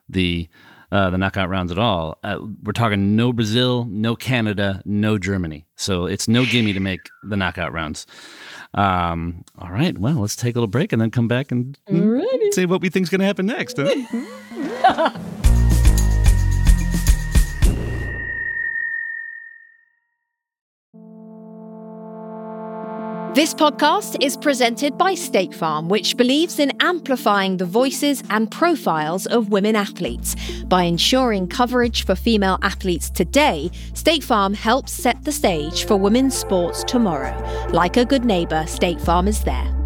the 0.09 0.49
uh, 0.91 1.09
the 1.09 1.17
knockout 1.17 1.49
rounds 1.49 1.71
at 1.71 1.79
all. 1.79 2.19
Uh, 2.23 2.37
we're 2.63 2.71
talking 2.71 3.15
no 3.15 3.33
Brazil, 3.33 3.85
no 3.89 4.15
Canada, 4.15 4.79
no 4.85 5.17
Germany. 5.17 5.65
So 5.75 6.05
it's 6.05 6.27
no 6.27 6.45
gimme 6.45 6.71
to 6.73 6.79
make 6.79 7.09
the 7.23 7.35
knockout 7.35 7.73
rounds. 7.73 8.05
Um, 8.75 9.43
all 9.57 9.69
right. 9.71 9.97
Well, 9.97 10.15
let's 10.15 10.35
take 10.35 10.55
a 10.55 10.59
little 10.59 10.67
break 10.67 10.93
and 10.93 11.01
then 11.01 11.09
come 11.09 11.27
back 11.27 11.51
and 11.51 11.77
Alrighty. 11.89 12.53
see 12.53 12.65
what 12.67 12.81
we 12.81 12.89
think 12.89 13.03
is 13.05 13.09
going 13.09 13.21
to 13.21 13.25
happen 13.25 13.47
next. 13.47 13.77
huh? 13.79 15.09
This 23.33 23.51
podcast 23.51 24.23
is 24.23 24.37
presented 24.37 24.95
by 24.95 25.15
State 25.15 25.55
Farm, 25.55 25.89
which 25.89 26.17
believes 26.17 26.59
in 26.59 26.71
amplifying 26.79 27.57
the 27.57 27.65
voices 27.65 28.21
and 28.29 28.51
profiles 28.51 29.25
of 29.25 29.49
women 29.49 29.75
athletes. 29.75 30.35
By 30.65 30.83
ensuring 30.83 31.47
coverage 31.47 32.05
for 32.05 32.13
female 32.13 32.59
athletes 32.61 33.09
today, 33.09 33.71
State 33.95 34.23
Farm 34.23 34.53
helps 34.53 34.91
set 34.91 35.23
the 35.23 35.31
stage 35.31 35.85
for 35.85 35.97
women's 35.97 36.37
sports 36.37 36.83
tomorrow. 36.83 37.35
Like 37.69 37.97
a 37.97 38.05
good 38.05 38.23
neighbour, 38.23 38.67
State 38.67 39.01
Farm 39.01 39.27
is 39.27 39.43
there. 39.43 39.82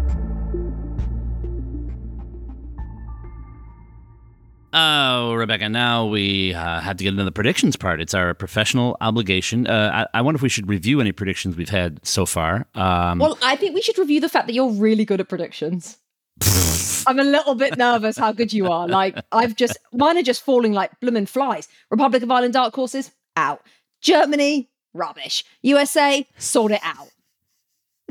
Oh, 4.72 5.32
Rebecca, 5.32 5.68
now 5.68 6.06
we 6.06 6.52
uh, 6.52 6.80
have 6.80 6.98
to 6.98 7.04
get 7.04 7.10
into 7.10 7.24
the 7.24 7.32
predictions 7.32 7.76
part. 7.76 8.00
It's 8.00 8.12
our 8.12 8.34
professional 8.34 8.98
obligation. 9.00 9.66
Uh, 9.66 10.06
I, 10.12 10.18
I, 10.18 10.20
wonder 10.20 10.36
if 10.36 10.42
we 10.42 10.50
should 10.50 10.68
review 10.68 11.00
any 11.00 11.12
predictions 11.12 11.56
we've 11.56 11.70
had 11.70 12.06
so 12.06 12.26
far. 12.26 12.66
Um, 12.74 13.18
well, 13.18 13.38
I 13.42 13.56
think 13.56 13.74
we 13.74 13.80
should 13.80 13.96
review 13.96 14.20
the 14.20 14.28
fact 14.28 14.46
that 14.46 14.52
you're 14.52 14.70
really 14.70 15.06
good 15.06 15.20
at 15.20 15.28
predictions. 15.28 15.96
I'm 17.06 17.18
a 17.18 17.24
little 17.24 17.54
bit 17.54 17.78
nervous 17.78 18.18
how 18.18 18.32
good 18.32 18.52
you 18.52 18.70
are. 18.70 18.86
Like, 18.86 19.18
I've 19.32 19.56
just, 19.56 19.78
mine 19.92 20.18
are 20.18 20.22
just 20.22 20.44
falling 20.44 20.74
like 20.74 20.98
blooming 21.00 21.26
flies. 21.26 21.66
Republic 21.90 22.22
of 22.22 22.30
Ireland 22.30 22.52
dark 22.52 22.74
horses, 22.74 23.10
out. 23.36 23.62
Germany, 24.02 24.68
rubbish. 24.92 25.44
USA, 25.62 26.26
sort 26.36 26.72
it 26.72 26.80
out. 26.82 27.08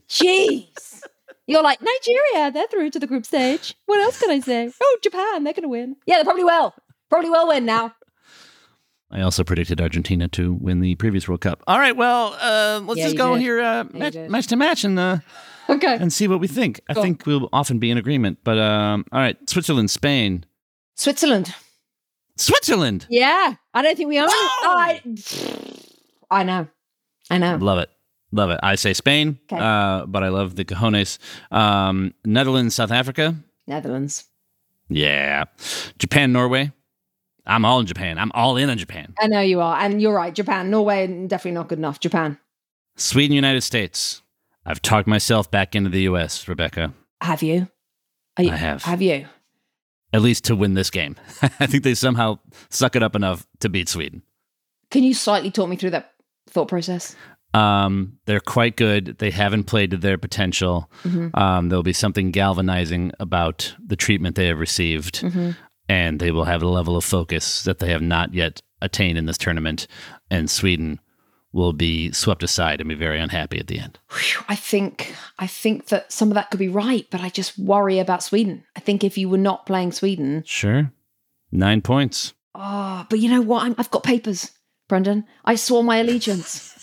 Jeez. 0.10 1.04
You're 1.48 1.63
like, 1.63 1.80
Nigeria, 1.82 2.51
they're 2.51 2.68
through 2.68 2.89
to 2.92 3.00
the 3.00 3.08
group 3.08 3.25
stage. 3.25 3.74
What 3.86 4.00
else 4.01 4.20
can 4.20 4.30
I 4.30 4.39
say? 4.39 4.72
Oh, 4.84 4.98
Japan, 5.01 5.44
they're 5.44 5.54
going 5.54 5.63
to 5.63 5.70
win. 5.70 5.96
Yeah, 6.06 6.18
they 6.18 6.24
probably 6.24 6.44
will. 6.44 6.74
Probably 7.10 7.30
will 7.30 7.48
win 7.48 7.66
now. 7.66 7.94
I 9.10 9.22
also 9.22 9.44
predicted 9.46 9.80
Argentina 9.80 10.27
to 10.30 10.54
win 10.54 10.82
the 10.82 10.96
previous 10.96 11.27
World 11.27 11.42
Cup. 11.42 11.63
All 11.66 11.80
right, 11.80 11.96
well, 11.96 12.36
uh, 12.42 12.82
let's 12.84 13.00
yeah, 13.00 13.06
just 13.06 13.18
go 13.18 13.34
did. 13.36 13.42
here 13.42 13.62
uh, 13.62 13.86
yeah, 13.94 14.00
match, 14.00 14.16
match, 14.16 14.48
to 14.48 14.56
match 14.58 14.84
and 14.84 15.00
uh, 15.00 15.20
okay, 15.70 15.96
and 15.96 16.12
see 16.12 16.27
what 16.27 16.42
we 16.42 16.48
think. 16.48 16.82
Cool. 16.92 17.00
I 17.00 17.01
think 17.01 17.25
we'll 17.25 17.48
often 17.54 17.80
be 17.80 17.89
in 17.89 17.98
agreement. 17.98 18.39
But 18.44 18.58
um, 18.60 19.06
all 19.13 19.22
right, 19.22 19.38
Switzerland, 19.50 19.89
Spain, 19.89 20.46
Switzerland, 20.96 21.56
Switzerland. 22.36 23.08
Yeah, 23.10 23.56
I 23.74 23.82
don't 23.82 23.96
think 23.96 24.10
we 24.10 24.18
are. 24.18 24.27
I, 24.30 25.01
I 26.30 26.44
know, 26.44 26.68
I 27.30 27.38
know. 27.38 27.56
Love 27.56 27.80
it. 27.80 27.89
Love 28.31 28.50
it. 28.50 28.60
I 28.62 28.75
say 28.75 28.93
Spain, 28.93 29.39
okay. 29.51 29.62
uh, 29.62 30.05
but 30.05 30.24
I 30.24 30.29
love 30.29 30.55
the 30.55 30.65
cojones. 30.65 31.17
Um, 31.50 32.13
Netherlands, 32.25 32.75
South 32.75 32.91
Africa. 32.91 33.36
Netherlands. 33.67 34.25
Yeah. 34.89 35.46
Japan, 35.98 36.34
Norway. 36.34 36.72
I'm 37.46 37.63
all 37.63 37.79
in 37.79 37.86
Japan. 37.86 38.17
I'm 38.17 38.31
all 38.34 38.57
in 38.57 38.69
on 38.69 38.77
Japan. 38.77 39.13
I 39.19 39.27
know 39.27 39.39
you 39.39 39.62
are. 39.62 39.79
And 39.79 40.01
you're 40.01 40.13
right. 40.13 40.34
Japan, 40.34 40.69
Norway, 40.69 41.07
definitely 41.27 41.51
not 41.51 41.69
good 41.69 41.77
enough. 41.77 42.00
Japan. 42.00 42.38
Sweden, 42.98 43.36
United 43.36 43.62
States. 43.62 44.22
I've 44.65 44.81
talked 44.81 45.07
myself 45.07 45.50
back 45.50 45.75
into 45.75 45.89
the 45.89 46.01
US, 46.01 46.48
Rebecca. 46.48 46.93
Have 47.22 47.41
you? 47.41 47.69
you 48.38 48.51
I 48.51 48.55
have. 48.55 48.84
Have 48.84 49.01
you? 49.01 49.25
At 50.12 50.22
least 50.22 50.43
to 50.46 50.55
win 50.55 50.74
this 50.74 50.89
game. 50.89 51.15
I 51.41 51.67
think 51.67 51.84
they 51.84 51.93
somehow 51.93 52.39
suck 52.69 52.96
it 52.96 53.03
up 53.03 53.15
enough 53.15 53.48
to 53.60 53.69
beat 53.69 53.88
Sweden. 53.88 54.24
Can 54.89 55.03
you 55.03 55.13
slightly 55.13 55.51
talk 55.51 55.69
me 55.69 55.77
through 55.77 55.91
that 55.91 56.13
thought 56.50 56.67
process? 56.67 57.15
Um, 57.58 58.20
they're 58.26 58.40
quite 58.40 58.76
good. 58.76 59.18
They 59.18 59.32
haven't 59.32 59.64
played 59.64 59.92
to 59.92 59.98
their 59.98 60.18
potential. 60.18 60.92
Mm-hmm. 61.04 61.38
Um, 61.40 61.70
there'll 61.70 61.84
be 61.84 61.94
something 61.94 62.32
galvanizing 62.32 63.12
about 63.20 63.74
the 63.84 63.96
treatment 63.96 64.36
they 64.36 64.48
have 64.48 64.60
received, 64.60 65.22
mm-hmm. 65.22 65.52
and 65.90 66.20
they 66.20 66.32
will 66.32 66.46
have 66.46 66.62
a 66.62 66.68
level 66.68 66.96
of 66.96 67.04
focus 67.04 67.64
that 67.64 67.80
they 67.80 67.90
have 67.90 68.02
not 68.02 68.34
yet 68.34 68.62
attained 68.82 69.18
in 69.18 69.26
this 69.26 69.38
tournament. 69.38 69.88
And 70.30 70.52
Sweden 70.52 71.00
will 71.52 71.74
be 71.74 72.12
swept 72.12 72.44
aside 72.44 72.80
and 72.80 72.90
be 72.90 72.96
very 72.96 73.20
unhappy 73.20 73.58
at 73.60 73.68
the 73.68 73.80
end. 73.80 73.98
I 74.48 74.56
think 74.56 75.16
I 75.40 75.48
think 75.48 75.88
that 75.88 76.12
some 76.12 76.30
of 76.30 76.36
that 76.36 76.52
could 76.52 76.60
be 76.60 76.68
right, 76.68 77.08
but 77.10 77.22
I 77.22 77.30
just 77.30 77.58
worry 77.58 77.98
about 77.98 78.22
Sweden. 78.22 78.66
I 78.76 78.82
think 78.82 79.04
if 79.04 79.18
you 79.18 79.30
were 79.30 79.38
not 79.38 79.66
playing 79.66 79.94
Sweden, 79.94 80.44
sure, 80.46 80.92
nine 81.52 81.82
points. 81.82 82.34
Oh, 82.54 83.06
but 83.10 83.20
you 83.20 83.30
know 83.30 83.42
what? 83.42 83.64
i 83.64 83.74
have 83.78 83.92
got 83.92 84.04
papers, 84.04 84.52
Brendan. 84.88 85.26
I 85.46 85.56
swore 85.56 85.84
my 85.84 85.98
allegiance 85.98 86.76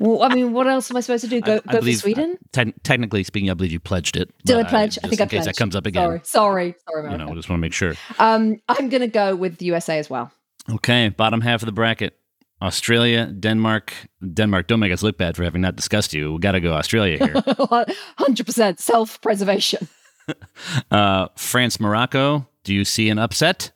well, 0.00 0.22
I 0.22 0.34
mean, 0.34 0.52
what 0.52 0.66
else 0.66 0.90
am 0.90 0.96
I 0.96 1.00
supposed 1.00 1.24
to 1.24 1.30
do? 1.30 1.40
Go, 1.40 1.54
I, 1.54 1.56
I 1.68 1.72
go 1.72 1.78
believe, 1.80 1.96
for 1.96 2.02
Sweden? 2.02 2.38
Te- 2.52 2.74
technically 2.84 3.24
speaking, 3.24 3.50
I 3.50 3.54
believe 3.54 3.72
you 3.72 3.80
pledged 3.80 4.16
it. 4.16 4.32
Did 4.44 4.56
I 4.56 4.64
pledge? 4.64 4.98
I 5.02 5.08
think 5.08 5.20
I 5.20 5.26
pledged. 5.26 5.32
In 5.32 5.38
case 5.38 5.46
that 5.46 5.56
comes 5.56 5.74
up 5.74 5.86
again. 5.86 6.02
Sorry, 6.02 6.20
sorry, 6.24 6.74
sorry. 6.88 7.00
America. 7.00 7.18
You 7.18 7.26
know, 7.26 7.32
I 7.32 7.34
just 7.34 7.48
want 7.48 7.58
to 7.58 7.62
make 7.62 7.72
sure. 7.72 7.94
Um, 8.18 8.56
I'm 8.68 8.88
going 8.88 9.00
to 9.00 9.08
go 9.08 9.34
with 9.34 9.58
the 9.58 9.66
USA 9.66 9.98
as 9.98 10.08
well. 10.08 10.30
Okay, 10.70 11.08
bottom 11.08 11.40
half 11.40 11.62
of 11.62 11.66
the 11.66 11.72
bracket: 11.72 12.18
Australia, 12.62 13.26
Denmark. 13.26 13.92
Denmark, 14.34 14.66
don't 14.66 14.80
make 14.80 14.92
us 14.92 15.02
look 15.02 15.18
bad 15.18 15.36
for 15.36 15.44
having 15.44 15.62
not 15.62 15.76
discussed 15.76 16.14
you. 16.14 16.34
We 16.34 16.38
got 16.38 16.52
to 16.52 16.60
go 16.60 16.74
Australia 16.74 17.18
here. 17.18 17.42
Hundred 18.18 18.46
percent 18.46 18.80
self-preservation. 18.80 19.88
uh, 20.90 21.28
France, 21.36 21.80
Morocco. 21.80 22.46
Do 22.64 22.74
you 22.74 22.84
see 22.84 23.08
an 23.08 23.18
upset? 23.18 23.72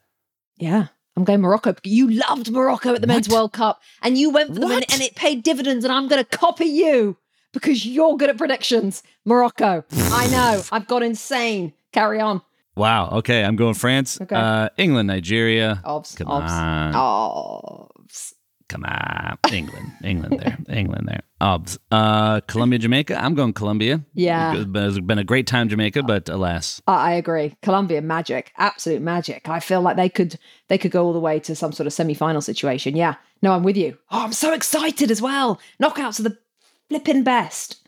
Yeah. 0.59 0.89
I'm 1.17 1.25
going 1.25 1.41
Morocco. 1.41 1.75
You 1.85 2.11
loved 2.11 2.51
Morocco 2.51 2.95
at 2.95 3.01
the 3.01 3.07
what? 3.07 3.15
Men's 3.15 3.29
World 3.29 3.53
Cup 3.53 3.83
and 4.03 4.17
you 4.17 4.31
went 4.31 4.55
for 4.55 4.61
them 4.61 4.71
and, 4.71 4.93
and, 4.93 5.03
it 5.03 5.15
paid 5.15 5.43
dividends. 5.43 5.85
And 5.85 5.93
I'm 5.93 6.09
going 6.09 6.25
to 6.25 6.39
copy 6.39 6.65
you 6.65 7.17
because 7.53 7.85
you're 7.85 8.17
good 8.17 8.31
at 8.31 8.39
predictions. 8.39 9.03
Morocco. 9.25 9.85
I 9.93 10.27
know. 10.29 10.63
I've 10.73 10.87
got 10.87 11.03
insane. 11.03 11.75
Carry 11.93 12.21
on. 12.21 12.41
Wow. 12.77 13.11
Okay. 13.19 13.45
I'm 13.45 13.57
going 13.57 13.75
France. 13.75 14.21
Okay. 14.21 14.35
Uh, 14.35 14.71
England, 14.79 15.09
Nigeria. 15.09 15.83
Obs. 15.85 16.15
Come 16.15 16.29
Obs. 16.29 16.51
on. 16.53 16.95
Obs. 16.95 17.92
Come 18.73 18.85
on, 18.87 19.39
England, 19.53 19.93
England 20.03 20.41
there, 20.41 20.57
England 20.75 21.07
there. 21.07 21.21
Obs. 21.43 21.79
Uh, 21.91 22.41
Colombia, 22.41 22.79
Jamaica. 22.79 23.23
I'm 23.23 23.35
going 23.35 23.53
Colombia. 23.53 24.03
Yeah, 24.15 24.55
it's 24.57 24.99
been 24.99 25.19
a 25.19 25.25
great 25.25 25.47
time, 25.47 25.69
Jamaica, 25.69 26.05
but 26.05 26.31
alas, 26.31 26.81
I 26.87 27.13
agree. 27.13 27.55
Colombia, 27.61 28.01
magic, 28.01 28.51
absolute 28.57 29.03
magic. 29.03 29.47
I 29.47 29.61
feel 29.61 29.83
like 29.83 29.97
they 29.97 30.09
could 30.09 30.39
they 30.69 30.79
could 30.79 30.91
go 30.91 31.05
all 31.05 31.13
the 31.13 31.21
way 31.21 31.39
to 31.41 31.55
some 31.55 31.73
sort 31.73 31.87
of 31.87 31.93
semi 31.93 32.15
final 32.15 32.41
situation. 32.41 32.97
Yeah, 32.97 33.17
no, 33.43 33.53
I'm 33.53 33.63
with 33.63 33.77
you. 33.77 33.99
Oh, 34.11 34.25
I'm 34.25 34.33
so 34.33 34.55
excited 34.55 35.11
as 35.11 35.21
well. 35.21 35.61
Knockouts 35.79 36.19
are 36.21 36.23
the 36.23 36.39
flipping 36.89 37.25
best. 37.25 37.87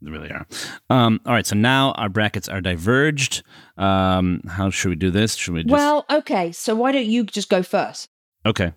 They 0.00 0.12
really 0.12 0.30
are. 0.30 0.46
Um, 0.90 1.20
all 1.26 1.32
right, 1.32 1.46
so 1.46 1.56
now 1.56 1.90
our 1.92 2.08
brackets 2.08 2.48
are 2.48 2.60
diverged. 2.60 3.42
Um, 3.76 4.42
how 4.46 4.70
should 4.70 4.90
we 4.90 4.96
do 4.96 5.10
this? 5.10 5.34
Should 5.34 5.54
we? 5.54 5.62
Just... 5.64 5.72
Well, 5.72 6.04
okay. 6.08 6.52
So 6.52 6.76
why 6.76 6.92
don't 6.92 7.06
you 7.06 7.24
just 7.24 7.48
go 7.48 7.64
first? 7.64 8.08
Okay. 8.46 8.74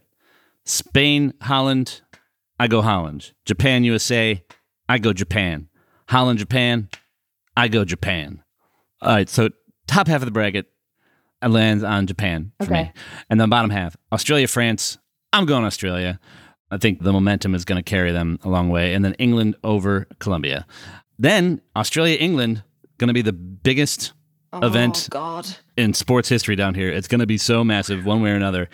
Spain, 0.68 1.34
Holland, 1.42 2.02
I 2.60 2.68
go 2.68 2.82
Holland. 2.82 3.32
Japan, 3.46 3.84
USA, 3.84 4.44
I 4.90 4.98
go 4.98 5.14
Japan. 5.14 5.70
Holland, 6.10 6.40
Japan, 6.40 6.90
I 7.56 7.70
go 7.70 7.86
Japan. 7.86 8.44
All 9.02 9.10
right, 9.10 9.30
so 9.30 9.50
top 9.88 10.08
half 10.08 10.22
of 10.22 10.26
the 10.26 10.32
bracket 10.32 10.68
I 11.42 11.48
lands 11.48 11.84
on 11.84 12.08
Japan 12.08 12.52
for 12.60 12.66
okay. 12.66 12.84
me. 12.84 12.92
And 13.30 13.40
then 13.40 13.50
bottom 13.50 13.70
half, 13.70 13.96
Australia, 14.12 14.48
France, 14.48 14.98
I'm 15.32 15.46
going 15.46 15.64
Australia. 15.64 16.20
I 16.70 16.78
think 16.78 17.02
the 17.02 17.14
momentum 17.14 17.56
is 17.56 17.64
going 17.64 17.82
to 17.82 17.90
carry 17.90 18.12
them 18.12 18.40
a 18.44 18.50
long 18.50 18.70
way. 18.70 18.94
And 18.94 19.06
then 19.06 19.14
England 19.14 19.56
over 19.64 20.08
Colombia. 20.20 20.66
Then 21.18 21.62
Australia, 21.76 22.18
England, 22.18 22.64
going 22.98 23.08
to 23.08 23.14
be 23.14 23.22
the 23.22 23.34
biggest 23.34 24.12
oh, 24.52 24.66
event 24.66 25.08
God. 25.12 25.48
in 25.78 25.94
sports 25.94 26.28
history 26.28 26.56
down 26.56 26.76
here. 26.76 26.90
It's 26.90 27.08
going 27.08 27.20
to 27.20 27.28
be 27.28 27.38
so 27.38 27.64
massive, 27.64 28.06
one 28.06 28.22
way 28.22 28.32
or 28.32 28.36
another 28.36 28.68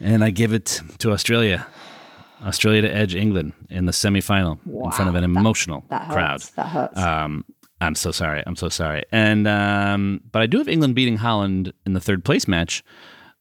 and 0.00 0.24
I 0.24 0.30
give 0.30 0.52
it 0.52 0.80
to 0.98 1.12
Australia. 1.12 1.66
Australia 2.44 2.82
to 2.82 2.94
edge 2.94 3.14
England 3.14 3.54
in 3.70 3.86
the 3.86 3.92
semifinal 3.92 4.58
wow, 4.66 4.86
in 4.86 4.92
front 4.92 5.08
of 5.08 5.14
an 5.14 5.24
emotional 5.24 5.84
that, 5.88 6.08
that 6.08 6.12
crowd. 6.12 6.40
That 6.56 6.66
hurts. 6.66 6.98
Um, 6.98 7.44
I'm 7.80 7.94
so 7.94 8.10
sorry. 8.10 8.42
I'm 8.46 8.56
so 8.56 8.68
sorry. 8.68 9.04
And 9.10 9.46
um, 9.48 10.20
but 10.30 10.42
I 10.42 10.46
do 10.46 10.58
have 10.58 10.68
England 10.68 10.94
beating 10.94 11.16
Holland 11.16 11.72
in 11.84 11.94
the 11.94 12.00
third 12.00 12.24
place 12.24 12.46
match, 12.46 12.84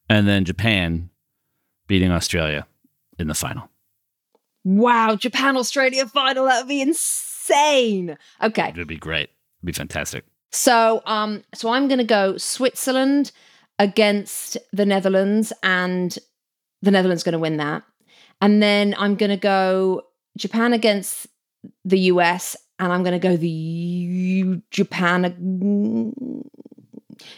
and 0.09 0.27
then 0.27 0.45
Japan 0.45 1.09
beating 1.87 2.11
Australia 2.11 2.67
in 3.19 3.27
the 3.27 3.33
final. 3.33 3.69
Wow, 4.63 5.15
Japan 5.15 5.57
Australia 5.57 6.05
final. 6.07 6.45
That 6.45 6.61
would 6.61 6.69
be 6.69 6.81
insane. 6.81 8.17
Okay, 8.41 8.69
it 8.69 8.77
would 8.77 8.87
be 8.87 8.97
great. 8.97 9.29
It'd 9.59 9.65
be 9.65 9.71
fantastic. 9.71 10.25
So, 10.51 11.01
um, 11.05 11.43
so 11.53 11.69
I'm 11.69 11.87
going 11.87 11.97
to 11.97 12.05
go 12.05 12.37
Switzerland 12.37 13.31
against 13.77 14.57
the 14.71 14.85
Netherlands 14.85 15.51
and 15.63 16.17
the 16.85 16.91
Netherlands 16.91 17.23
going 17.23 17.33
to 17.33 17.39
win 17.39 17.57
that. 17.57 17.83
And 18.41 18.61
then 18.61 18.95
I'm 18.97 19.15
going 19.15 19.29
to 19.31 19.37
go 19.37 20.03
Japan 20.37 20.73
against 20.73 21.27
the 21.83 21.99
US, 22.11 22.55
and 22.79 22.91
I'm 22.91 23.03
going 23.03 23.19
to 23.19 23.27
go 23.27 23.35
the 23.35 23.49
U- 23.49 24.61
Japan. 24.71 26.13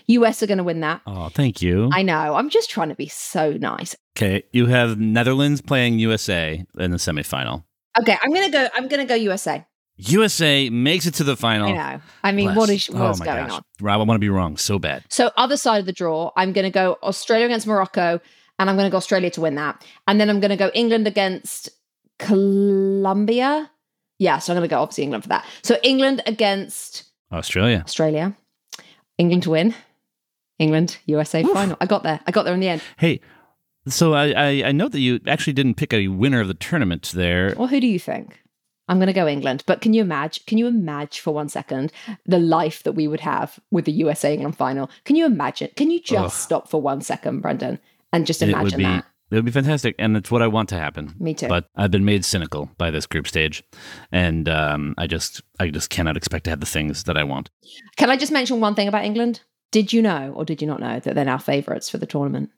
US 0.08 0.44
are 0.44 0.48
going 0.48 0.58
to 0.58 0.64
win 0.64 0.82
that. 0.82 1.02
Oh, 1.06 1.30
thank 1.30 1.62
you. 1.62 1.90
I 1.94 2.02
know. 2.02 2.36
I'm 2.36 2.50
just 2.50 2.70
trying 2.70 2.90
to 2.90 2.96
be 2.96 3.08
so 3.08 3.52
nice. 3.54 3.96
Okay, 4.18 4.44
you 4.52 4.66
have 4.66 5.00
Netherlands 5.00 5.62
playing 5.62 6.00
USA 6.00 6.66
in 6.80 6.92
the 6.92 6.98
semifinal. 6.98 7.64
Okay, 8.00 8.18
I'm 8.24 8.34
gonna 8.34 8.52
go. 8.52 8.68
I'm 8.76 8.88
gonna 8.88 9.06
go 9.06 9.16
USA. 9.16 9.66
USA 9.98 10.70
makes 10.70 11.06
it 11.06 11.16
to 11.16 11.24
the 11.24 11.36
final. 11.36 11.70
I 11.70 11.74
know. 11.74 12.02
I 12.24 12.32
mean, 12.32 12.46
Bless. 12.48 12.58
what 12.58 12.70
is 12.70 12.90
what's 12.90 13.22
oh 13.22 13.26
going 13.26 13.48
gosh. 13.48 13.58
on? 13.58 13.62
Rob, 13.82 14.02
I 14.02 14.04
want 14.04 14.16
to 14.16 14.20
be 14.20 14.30
wrong 14.30 14.58
so 14.58 14.78
bad. 14.78 15.04
So, 15.10 15.32
other 15.38 15.58
side 15.58 15.80
of 15.80 15.86
the 15.88 15.92
draw, 15.92 16.32
I'm 16.36 16.54
going 16.54 16.66
to 16.66 16.72
go 16.72 16.98
Australia 17.02 17.48
against 17.48 17.66
Morocco, 17.66 18.20
and 18.60 18.70
I'm 18.70 18.76
going 18.76 18.88
to 18.88 18.92
go 18.92 18.98
Australia 18.98 19.30
to 19.32 19.42
win 19.42 19.56
that. 19.56 19.84
And 20.08 20.20
then 20.20 20.30
I'm 20.30 20.40
going 20.40 20.50
to 20.50 20.58
go 20.58 20.72
England 20.74 21.08
against 21.08 21.70
Colombia. 22.20 23.70
Yeah, 24.20 24.40
so 24.40 24.54
I'm 24.54 24.58
going 24.58 24.68
to 24.68 24.74
go 24.74 24.82
obviously 24.82 25.04
England 25.04 25.24
for 25.24 25.30
that. 25.30 25.46
So 25.62 25.78
England 25.84 26.24
against 26.26 27.04
Australia. 27.32 27.82
Australia. 27.86 28.36
England 29.18 29.44
to 29.44 29.52
win. 29.52 29.76
England, 30.60 30.98
USA 31.06 31.44
final. 31.44 31.78
I 31.80 31.86
got 31.86 32.04
there. 32.04 32.20
I 32.26 32.32
got 32.32 32.44
there 32.44 32.54
in 32.54 32.60
the 32.60 32.70
end. 32.70 32.82
Hey, 32.98 33.22
so 33.88 34.14
I, 34.14 34.32
I, 34.32 34.64
I 34.68 34.72
know 34.72 34.90
that 34.90 35.00
you 35.00 35.20
actually 35.28 35.54
didn't 35.54 35.76
pick 35.76 35.94
a 35.94 36.08
winner 36.08 36.40
of 36.42 36.48
the 36.48 36.56
tournament 36.56 37.12
there. 37.14 37.54
Well, 37.56 37.68
who 37.68 37.80
do 37.80 37.88
you 37.88 38.00
think? 38.00 38.42
I'm 38.88 38.98
going 38.98 39.08
to 39.08 39.14
go 39.14 39.28
England. 39.28 39.64
But 39.68 39.82
can 39.82 39.94
you 39.94 40.02
imagine? 40.02 40.44
Can 40.48 40.58
you 40.58 40.68
imagine 40.68 41.22
for 41.22 41.34
one 41.34 41.50
second 41.50 41.92
the 42.26 42.40
life 42.40 42.84
that 42.84 42.94
we 42.94 43.08
would 43.08 43.20
have 43.20 43.60
with 43.70 43.86
the 43.86 43.92
USA 43.92 44.34
England 44.34 44.56
final? 44.56 44.90
Can 45.04 45.16
you 45.16 45.26
imagine? 45.26 45.70
Can 45.76 45.92
you 45.92 46.00
just 46.02 46.26
Ugh. 46.26 46.32
stop 46.32 46.70
for 46.70 46.82
one 46.82 47.02
second, 47.02 47.42
Brendan, 47.42 47.80
and 48.18 48.28
just 48.28 48.42
it 48.42 48.48
would 48.48 48.56
imagine 48.56 48.78
be 48.78 48.84
that? 48.84 49.06
it 49.32 49.36
would 49.36 49.46
be 49.46 49.52
fantastic, 49.52 49.96
and 50.00 50.18
it's 50.18 50.32
what 50.32 50.42
I 50.42 50.48
want 50.48 50.70
to 50.70 50.76
happen. 50.76 51.14
Me 51.20 51.34
too. 51.34 51.48
But 51.48 51.70
I've 51.76 51.92
been 51.92 52.06
made 52.06 52.26
cynical 52.26 52.70
by 52.78 52.92
this 52.92 53.06
group 53.06 53.28
stage, 53.28 53.64
and 54.12 54.50
um, 54.50 54.96
I 54.98 55.08
just 55.08 55.42
I 55.60 55.70
just 55.70 55.90
cannot 55.90 56.18
expect 56.18 56.46
to 56.46 56.50
have 56.50 56.60
the 56.60 56.66
things 56.66 57.04
that 57.04 57.18
I 57.18 57.24
want. 57.24 57.50
Can 57.98 58.10
I 58.10 58.18
just 58.18 58.32
mention 58.32 58.60
one 58.60 58.76
thing 58.76 58.88
about 58.88 59.06
England? 59.06 59.42
Did 59.72 59.94
you 59.94 60.02
know, 60.02 60.34
or 60.36 60.46
did 60.46 60.62
you 60.62 60.68
not 60.68 60.80
know, 60.80 61.00
that 61.00 61.14
they're 61.14 61.26
now 61.26 61.38
favourites 61.38 61.90
for 61.90 61.98
the 61.98 62.06
tournament? 62.06 62.50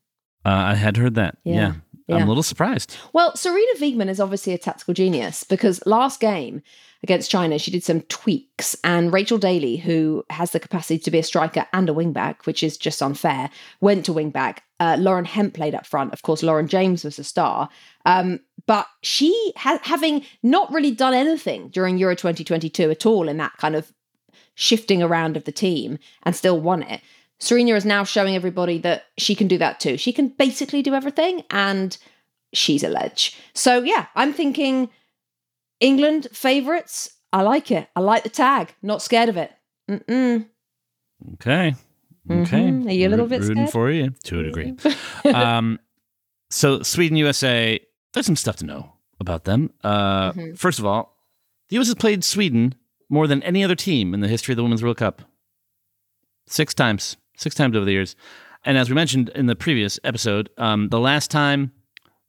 Uh, 0.45 0.49
I 0.49 0.75
had 0.75 0.95
heard 0.95 1.15
that. 1.15 1.37
Yeah. 1.43 1.73
Yeah. 2.07 2.15
I'm 2.15 2.23
a 2.23 2.27
little 2.27 2.41
surprised. 2.41 2.97
Well, 3.13 3.33
Sarina 3.33 3.77
Wiegman 3.77 4.09
is 4.09 4.19
obviously 4.19 4.53
a 4.53 4.57
tactical 4.57 4.95
genius 4.95 5.43
because 5.43 5.85
last 5.85 6.19
game 6.19 6.63
against 7.03 7.29
China, 7.29 7.59
she 7.59 7.69
did 7.69 7.83
some 7.83 8.01
tweaks, 8.01 8.75
and 8.83 9.13
Rachel 9.13 9.37
Daly, 9.37 9.77
who 9.77 10.25
has 10.31 10.51
the 10.51 10.59
capacity 10.59 10.97
to 10.99 11.11
be 11.11 11.19
a 11.19 11.23
striker 11.23 11.67
and 11.71 11.87
a 11.87 11.93
wingback, 11.93 12.45
which 12.45 12.63
is 12.63 12.77
just 12.77 13.01
unfair, 13.03 13.49
went 13.79 14.05
to 14.05 14.13
wingback. 14.13 14.59
Uh, 14.79 14.95
Lauren 14.99 15.25
Hemp 15.25 15.53
played 15.53 15.75
up 15.75 15.85
front. 15.85 16.13
Of 16.13 16.21
course, 16.21 16.43
Lauren 16.43 16.67
James 16.67 17.03
was 17.03 17.19
a 17.19 17.23
star. 17.23 17.69
Um, 18.05 18.39
but 18.65 18.87
she, 19.03 19.53
ha- 19.57 19.79
having 19.83 20.23
not 20.41 20.71
really 20.71 20.91
done 20.91 21.13
anything 21.13 21.69
during 21.69 21.97
Euro 21.97 22.15
2022 22.15 22.89
at 22.89 23.05
all 23.05 23.27
in 23.27 23.37
that 23.37 23.57
kind 23.57 23.75
of 23.75 23.91
shifting 24.55 25.01
around 25.01 25.37
of 25.37 25.45
the 25.45 25.51
team 25.51 25.97
and 26.23 26.35
still 26.35 26.59
won 26.59 26.83
it. 26.83 27.01
Sarina 27.39 27.75
is 27.75 27.85
now 27.85 28.03
showing 28.03 28.35
everybody 28.35 28.77
that 28.79 29.05
she 29.17 29.33
can 29.33 29.47
do 29.47 29.57
that 29.57 29.79
too. 29.79 29.97
She 29.97 30.11
can 30.11 30.27
basically 30.29 30.81
do 30.81 30.93
everything 30.93 31.43
and 31.49 31.97
she's 32.53 32.83
a 32.83 32.89
ledge. 32.89 33.37
So 33.53 33.81
yeah, 33.81 34.07
I'm 34.15 34.33
thinking 34.33 34.89
England 35.79 36.27
favourites. 36.33 37.09
I 37.31 37.41
like 37.41 37.71
it. 37.71 37.87
I 37.95 38.01
like 38.01 38.23
the 38.23 38.29
tag. 38.29 38.73
Not 38.81 39.01
scared 39.01 39.29
of 39.29 39.37
it. 39.37 39.51
Mm-mm. 39.89 40.45
Okay. 41.35 41.75
Okay. 42.29 42.61
Mhm. 42.61 42.87
Are 42.87 42.91
you 42.93 43.07
a 43.07 43.09
little 43.09 43.27
bit 43.27 43.41
Rooting 43.41 43.55
scared? 43.67 43.69
for 43.71 43.89
you 43.91 44.11
to 44.25 44.39
a 44.39 44.43
degree. 44.43 44.75
um, 45.33 45.79
so 46.49 46.81
Sweden, 46.83 47.17
USA. 47.17 47.79
There's 48.13 48.25
some 48.25 48.35
stuff 48.35 48.55
to 48.57 48.65
know 48.65 48.93
about 49.19 49.43
them. 49.45 49.71
Uh, 49.83 50.31
Mhm. 50.33 50.57
First 50.57 50.79
of 50.79 50.85
all, 50.85 51.15
the 51.69 51.75
U.S. 51.75 51.87
has 51.87 51.95
played 51.95 52.23
Sweden 52.23 52.73
more 53.09 53.27
than 53.27 53.43
any 53.43 53.63
other 53.63 53.75
team 53.75 54.13
in 54.13 54.19
the 54.21 54.27
history 54.27 54.53
of 54.53 54.57
the 54.57 54.63
Women's 54.63 54.81
World 54.83 54.97
Cup. 54.97 55.21
Six 56.47 56.73
times, 56.73 57.17
six 57.37 57.53
times 57.55 57.75
over 57.75 57.85
the 57.85 57.91
years. 57.91 58.15
And 58.65 58.77
as 58.77 58.89
we 58.89 58.95
mentioned 58.95 59.29
in 59.29 59.45
the 59.45 59.55
previous 59.55 59.99
episode, 60.03 60.49
um, 60.57 60.89
the 60.89 60.99
last 60.99 61.29
time 61.31 61.71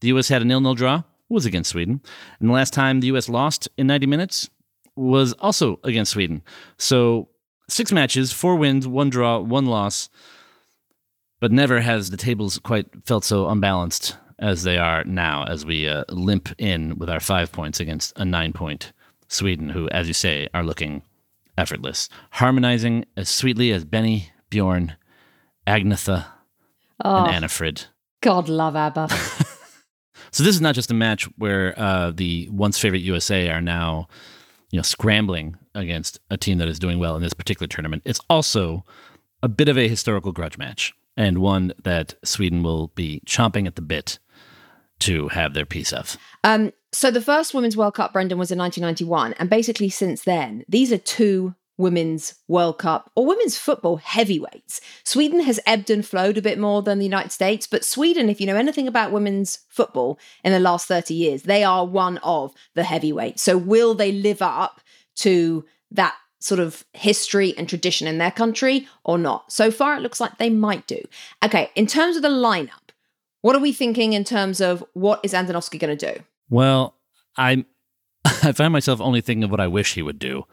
the 0.00 0.08
U.S. 0.08 0.28
had 0.28 0.42
a 0.42 0.44
nil-nil 0.44 0.74
draw 0.74 1.02
was 1.30 1.46
against 1.46 1.70
Sweden, 1.70 2.00
and 2.38 2.48
the 2.48 2.52
last 2.52 2.72
time 2.74 3.00
the 3.00 3.06
U.S. 3.08 3.28
lost 3.28 3.68
in 3.78 3.86
90 3.86 4.06
minutes 4.06 4.50
was 4.96 5.32
also 5.34 5.80
against 5.84 6.12
Sweden. 6.12 6.42
So 6.76 7.29
six 7.70 7.92
matches, 7.92 8.32
four 8.32 8.56
wins, 8.56 8.86
one 8.86 9.10
draw, 9.10 9.38
one 9.38 9.66
loss. 9.66 10.08
But 11.40 11.52
never 11.52 11.80
has 11.80 12.10
the 12.10 12.16
tables 12.16 12.58
quite 12.58 12.86
felt 13.06 13.24
so 13.24 13.48
unbalanced 13.48 14.16
as 14.38 14.62
they 14.62 14.76
are 14.76 15.04
now, 15.04 15.44
as 15.44 15.64
we 15.64 15.88
uh, 15.88 16.04
limp 16.10 16.50
in 16.58 16.98
with 16.98 17.08
our 17.08 17.20
five 17.20 17.50
points 17.52 17.80
against 17.80 18.12
a 18.16 18.24
nine 18.24 18.52
point 18.52 18.92
Sweden, 19.28 19.68
who, 19.70 19.88
as 19.90 20.08
you 20.08 20.14
say, 20.14 20.48
are 20.52 20.64
looking 20.64 21.02
effortless, 21.56 22.08
harmonizing 22.32 23.04
as 23.16 23.28
sweetly 23.28 23.72
as 23.72 23.84
Benny, 23.84 24.30
Bjorn, 24.50 24.96
Agnetha, 25.66 26.26
Oh, 27.02 27.24
and 27.24 27.34
Anni-Frid. 27.34 27.86
God 28.20 28.48
love 28.50 28.76
ABBA. 28.76 29.08
So 30.32 30.44
this 30.44 30.54
is 30.54 30.60
not 30.60 30.74
just 30.74 30.90
a 30.90 30.94
match 30.94 31.24
where 31.38 31.74
uh, 31.78 32.12
the 32.14 32.48
once 32.50 32.78
favorite 32.78 33.02
USA 33.02 33.48
are 33.50 33.60
now, 33.60 34.06
you 34.70 34.78
know, 34.78 34.82
scrambling 34.82 35.56
against 35.74 36.20
a 36.30 36.36
team 36.36 36.58
that 36.58 36.68
is 36.68 36.78
doing 36.78 36.98
well 36.98 37.16
in 37.16 37.22
this 37.22 37.34
particular 37.34 37.66
tournament. 37.66 38.02
It's 38.04 38.20
also 38.28 38.84
a 39.42 39.48
bit 39.48 39.68
of 39.68 39.78
a 39.78 39.88
historical 39.88 40.32
grudge 40.32 40.58
match 40.58 40.94
and 41.16 41.38
one 41.38 41.72
that 41.82 42.14
Sweden 42.24 42.62
will 42.62 42.88
be 42.88 43.22
chomping 43.26 43.66
at 43.66 43.76
the 43.76 43.82
bit 43.82 44.18
to 45.00 45.28
have 45.28 45.54
their 45.54 45.66
piece 45.66 45.92
of. 45.92 46.16
Um, 46.44 46.72
so 46.92 47.10
the 47.10 47.20
first 47.20 47.54
Women's 47.54 47.76
World 47.76 47.94
Cup, 47.94 48.12
Brendan, 48.12 48.38
was 48.38 48.50
in 48.50 48.58
1991, 48.58 49.34
and 49.34 49.48
basically 49.48 49.88
since 49.88 50.22
then, 50.22 50.64
these 50.68 50.92
are 50.92 50.98
two 50.98 51.54
Women's 51.80 52.34
World 52.46 52.78
Cup 52.78 53.10
or 53.16 53.26
Women's 53.26 53.58
Football 53.58 53.96
heavyweights. 53.96 54.80
Sweden 55.02 55.40
has 55.40 55.58
ebbed 55.66 55.90
and 55.90 56.06
flowed 56.06 56.38
a 56.38 56.42
bit 56.42 56.58
more 56.58 56.82
than 56.82 56.98
the 56.98 57.04
United 57.04 57.32
States, 57.32 57.66
but 57.66 57.84
Sweden, 57.84 58.28
if 58.28 58.40
you 58.40 58.46
know 58.46 58.56
anything 58.56 58.86
about 58.86 59.10
women's 59.10 59.60
football 59.68 60.18
in 60.44 60.52
the 60.52 60.60
last 60.60 60.86
30 60.86 61.14
years, 61.14 61.42
they 61.42 61.64
are 61.64 61.84
one 61.84 62.18
of 62.18 62.54
the 62.74 62.84
heavyweights. 62.84 63.42
So 63.42 63.56
will 63.56 63.94
they 63.94 64.12
live 64.12 64.42
up 64.42 64.80
to 65.16 65.64
that 65.90 66.14
sort 66.38 66.60
of 66.60 66.84
history 66.92 67.56
and 67.58 67.68
tradition 67.68 68.06
in 68.06 68.18
their 68.18 68.30
country 68.30 68.86
or 69.04 69.18
not? 69.18 69.52
So 69.52 69.70
far, 69.70 69.96
it 69.96 70.00
looks 70.00 70.20
like 70.20 70.38
they 70.38 70.50
might 70.50 70.86
do. 70.86 71.02
Okay, 71.44 71.70
in 71.74 71.86
terms 71.86 72.16
of 72.16 72.22
the 72.22 72.28
lineup, 72.28 72.90
what 73.40 73.56
are 73.56 73.60
we 73.60 73.72
thinking 73.72 74.12
in 74.12 74.24
terms 74.24 74.60
of 74.60 74.84
what 74.92 75.20
is 75.22 75.32
Andonovski 75.32 75.78
going 75.78 75.96
to 75.96 76.14
do? 76.14 76.22
Well, 76.50 76.94
I'm 77.36 77.64
I 78.24 78.52
find 78.52 78.72
myself 78.72 79.00
only 79.00 79.20
thinking 79.20 79.44
of 79.44 79.50
what 79.50 79.60
I 79.60 79.66
wish 79.66 79.94
he 79.94 80.02
would 80.02 80.18
do, 80.18 80.44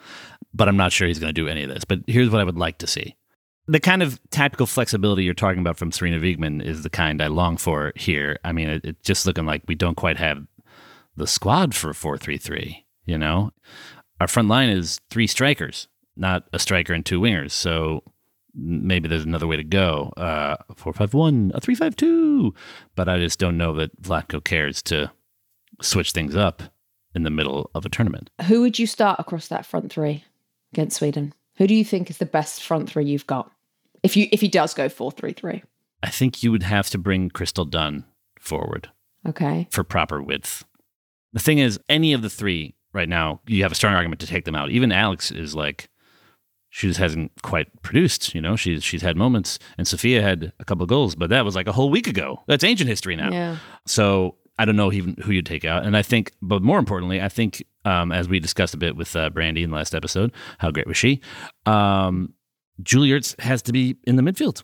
but 0.53 0.67
I'm 0.67 0.77
not 0.77 0.91
sure 0.91 1.07
he's 1.07 1.19
going 1.19 1.33
to 1.33 1.41
do 1.41 1.47
any 1.47 1.63
of 1.63 1.69
this. 1.69 1.85
But 1.85 1.99
here's 2.07 2.29
what 2.29 2.41
I 2.41 2.43
would 2.43 2.57
like 2.57 2.77
to 2.79 2.87
see. 2.87 3.15
The 3.67 3.79
kind 3.79 4.01
of 4.01 4.19
tactical 4.29 4.65
flexibility 4.65 5.23
you're 5.23 5.33
talking 5.33 5.59
about 5.59 5.77
from 5.77 5.91
Sarina 5.91 6.21
Wiegman 6.21 6.63
is 6.63 6.83
the 6.83 6.89
kind 6.89 7.21
I 7.21 7.27
long 7.27 7.57
for 7.57 7.91
here. 7.95 8.39
I 8.45 8.53
mean, 8.53 8.69
it, 8.69 8.85
it's 8.85 9.01
just 9.03 9.25
looking 9.25 9.45
like 9.45 9.63
we 9.67 9.75
don't 9.75 9.97
quite 9.97 10.17
have 10.17 10.45
the 11.17 11.27
squad 11.27 11.75
for 11.75 11.91
4-3-3, 11.91 12.83
you 13.05 13.17
know? 13.17 13.51
Our 14.21 14.27
front 14.27 14.47
line 14.47 14.69
is 14.69 15.01
three 15.09 15.27
strikers, 15.27 15.89
not 16.15 16.47
a 16.53 16.59
striker 16.59 16.93
and 16.93 17.05
two 17.05 17.19
wingers. 17.19 17.51
So 17.51 18.03
maybe 18.55 19.09
there's 19.09 19.25
another 19.25 19.47
way 19.47 19.57
to 19.57 19.63
go. 19.63 20.13
Uh, 20.15 20.55
4-5-1, 20.73 21.53
a 21.53 21.59
3-5-2. 21.59 22.55
But 22.95 23.09
I 23.09 23.19
just 23.19 23.37
don't 23.37 23.57
know 23.57 23.73
that 23.73 24.01
Vlatko 24.01 24.43
cares 24.43 24.81
to 24.83 25.11
switch 25.81 26.13
things 26.13 26.35
up 26.35 26.63
in 27.17 27.23
the 27.23 27.29
middle 27.29 27.69
of 27.75 27.85
a 27.85 27.89
tournament. 27.89 28.29
Who 28.47 28.61
would 28.61 28.79
you 28.79 28.87
start 28.87 29.19
across 29.19 29.49
that 29.49 29.65
front 29.65 29.91
three 29.91 30.23
against 30.71 30.95
Sweden? 30.97 31.33
Who 31.57 31.67
do 31.67 31.73
you 31.75 31.83
think 31.83 32.09
is 32.09 32.19
the 32.19 32.25
best 32.25 32.63
front 32.63 32.89
three 32.89 33.03
you've 33.03 33.27
got? 33.27 33.51
If 34.03 34.15
you 34.15 34.29
if 34.31 34.39
he 34.39 34.47
does 34.47 34.73
go 34.73 34.87
four 34.87 35.11
three 35.11 35.33
three. 35.33 35.63
I 36.03 36.09
think 36.09 36.43
you 36.43 36.51
would 36.51 36.63
have 36.63 36.89
to 36.91 36.97
bring 36.97 37.29
Crystal 37.29 37.65
Dunn 37.65 38.05
forward 38.39 38.89
Okay. 39.27 39.67
for 39.71 39.83
proper 39.83 40.21
width. 40.21 40.63
The 41.33 41.39
thing 41.39 41.57
is, 41.57 41.79
any 41.89 42.13
of 42.13 42.21
the 42.21 42.29
three 42.29 42.75
right 42.93 43.09
now, 43.09 43.41
you 43.47 43.63
have 43.63 43.71
a 43.71 43.75
strong 43.75 43.95
argument 43.95 44.21
to 44.21 44.27
take 44.27 44.45
them 44.45 44.55
out. 44.55 44.69
Even 44.69 44.91
Alex 44.91 45.31
is 45.31 45.55
like, 45.55 45.89
she 46.69 46.87
just 46.87 46.99
hasn't 46.99 47.31
quite 47.41 47.81
produced. 47.81 48.35
You 48.35 48.41
know, 48.41 48.55
she's 48.55 48.83
she's 48.83 49.01
had 49.01 49.17
moments, 49.17 49.57
and 49.77 49.87
Sophia 49.87 50.21
had 50.21 50.53
a 50.59 50.65
couple 50.65 50.83
of 50.83 50.89
goals, 50.89 51.15
but 51.15 51.29
that 51.31 51.43
was 51.43 51.55
like 51.55 51.67
a 51.67 51.71
whole 51.71 51.89
week 51.89 52.07
ago. 52.07 52.43
That's 52.47 52.63
ancient 52.63 52.89
history 52.89 53.15
now. 53.15 53.31
Yeah. 53.31 53.57
So 53.87 54.35
I 54.59 54.65
don't 54.65 54.75
know 54.75 54.91
even 54.91 55.15
who 55.23 55.31
you'd 55.31 55.45
take 55.45 55.65
out. 55.65 55.85
And 55.85 55.95
I 55.95 56.01
think, 56.01 56.31
but 56.41 56.61
more 56.61 56.79
importantly, 56.79 57.21
I 57.21 57.29
think, 57.29 57.63
um, 57.85 58.11
as 58.11 58.27
we 58.27 58.39
discussed 58.39 58.73
a 58.73 58.77
bit 58.77 58.95
with 58.95 59.15
uh, 59.15 59.29
Brandy 59.29 59.63
in 59.63 59.69
the 59.69 59.75
last 59.75 59.93
episode, 59.93 60.31
how 60.57 60.71
great 60.71 60.87
was 60.87 60.97
she? 60.97 61.21
Um, 61.65 62.33
Julie 62.81 63.09
Ertz 63.09 63.39
has 63.39 63.61
to 63.63 63.71
be 63.71 63.97
in 64.05 64.15
the 64.15 64.23
midfield. 64.23 64.63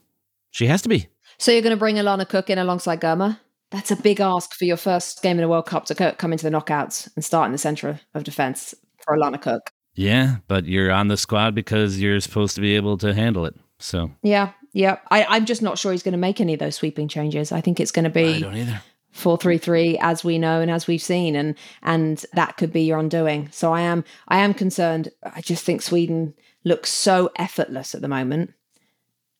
She 0.51 0.67
has 0.67 0.81
to 0.83 0.89
be. 0.89 1.07
So 1.37 1.51
you're 1.51 1.61
going 1.61 1.71
to 1.71 1.77
bring 1.77 1.95
Alana 1.95 2.27
Cook 2.27 2.49
in 2.49 2.57
alongside 2.57 3.01
Girma? 3.01 3.39
That's 3.71 3.91
a 3.91 3.95
big 3.95 4.19
ask 4.19 4.53
for 4.53 4.65
your 4.65 4.77
first 4.77 5.23
game 5.23 5.37
in 5.37 5.41
the 5.41 5.47
World 5.47 5.65
Cup 5.65 5.85
to 5.85 5.95
co- 5.95 6.11
come 6.11 6.31
into 6.31 6.47
the 6.47 6.55
knockouts 6.55 7.09
and 7.15 7.25
start 7.25 7.47
in 7.47 7.51
the 7.51 7.57
centre 7.57 7.99
of 8.13 8.23
defence 8.23 8.75
for 9.03 9.17
Alana 9.17 9.41
Cook. 9.41 9.71
Yeah, 9.95 10.37
but 10.47 10.65
you're 10.65 10.91
on 10.91 11.07
the 11.07 11.17
squad 11.17 11.55
because 11.55 11.99
you're 11.99 12.19
supposed 12.19 12.55
to 12.55 12.61
be 12.61 12.75
able 12.75 12.97
to 12.99 13.13
handle 13.13 13.45
it. 13.45 13.55
So 13.79 14.11
Yeah, 14.21 14.51
yeah. 14.73 14.97
I, 15.09 15.25
I'm 15.25 15.45
just 15.45 15.61
not 15.61 15.77
sure 15.77 15.91
he's 15.91 16.03
going 16.03 16.13
to 16.13 16.19
make 16.19 16.39
any 16.39 16.53
of 16.53 16.59
those 16.59 16.75
sweeping 16.75 17.07
changes. 17.07 17.51
I 17.51 17.61
think 17.61 17.79
it's 17.79 17.91
going 17.91 18.03
to 18.03 18.11
be. 18.11 18.35
I 18.35 18.39
don't 18.39 18.55
either. 18.55 18.81
Four 19.13 19.37
three 19.37 19.57
three 19.59 19.97
as 19.99 20.23
we 20.23 20.37
know 20.37 20.59
and 20.59 20.69
as 20.69 20.87
we've 20.87 21.01
seen, 21.01 21.35
and 21.35 21.55
and 21.83 22.25
that 22.33 22.57
could 22.57 22.73
be 22.73 22.81
your 22.81 22.99
undoing. 22.99 23.47
So 23.51 23.71
I 23.71 23.81
am 23.81 24.03
I 24.27 24.39
am 24.39 24.53
concerned. 24.53 25.09
I 25.23 25.39
just 25.41 25.63
think 25.63 25.81
Sweden 25.81 26.33
looks 26.63 26.91
so 26.91 27.31
effortless 27.37 27.93
at 27.95 28.01
the 28.01 28.07
moment. 28.07 28.53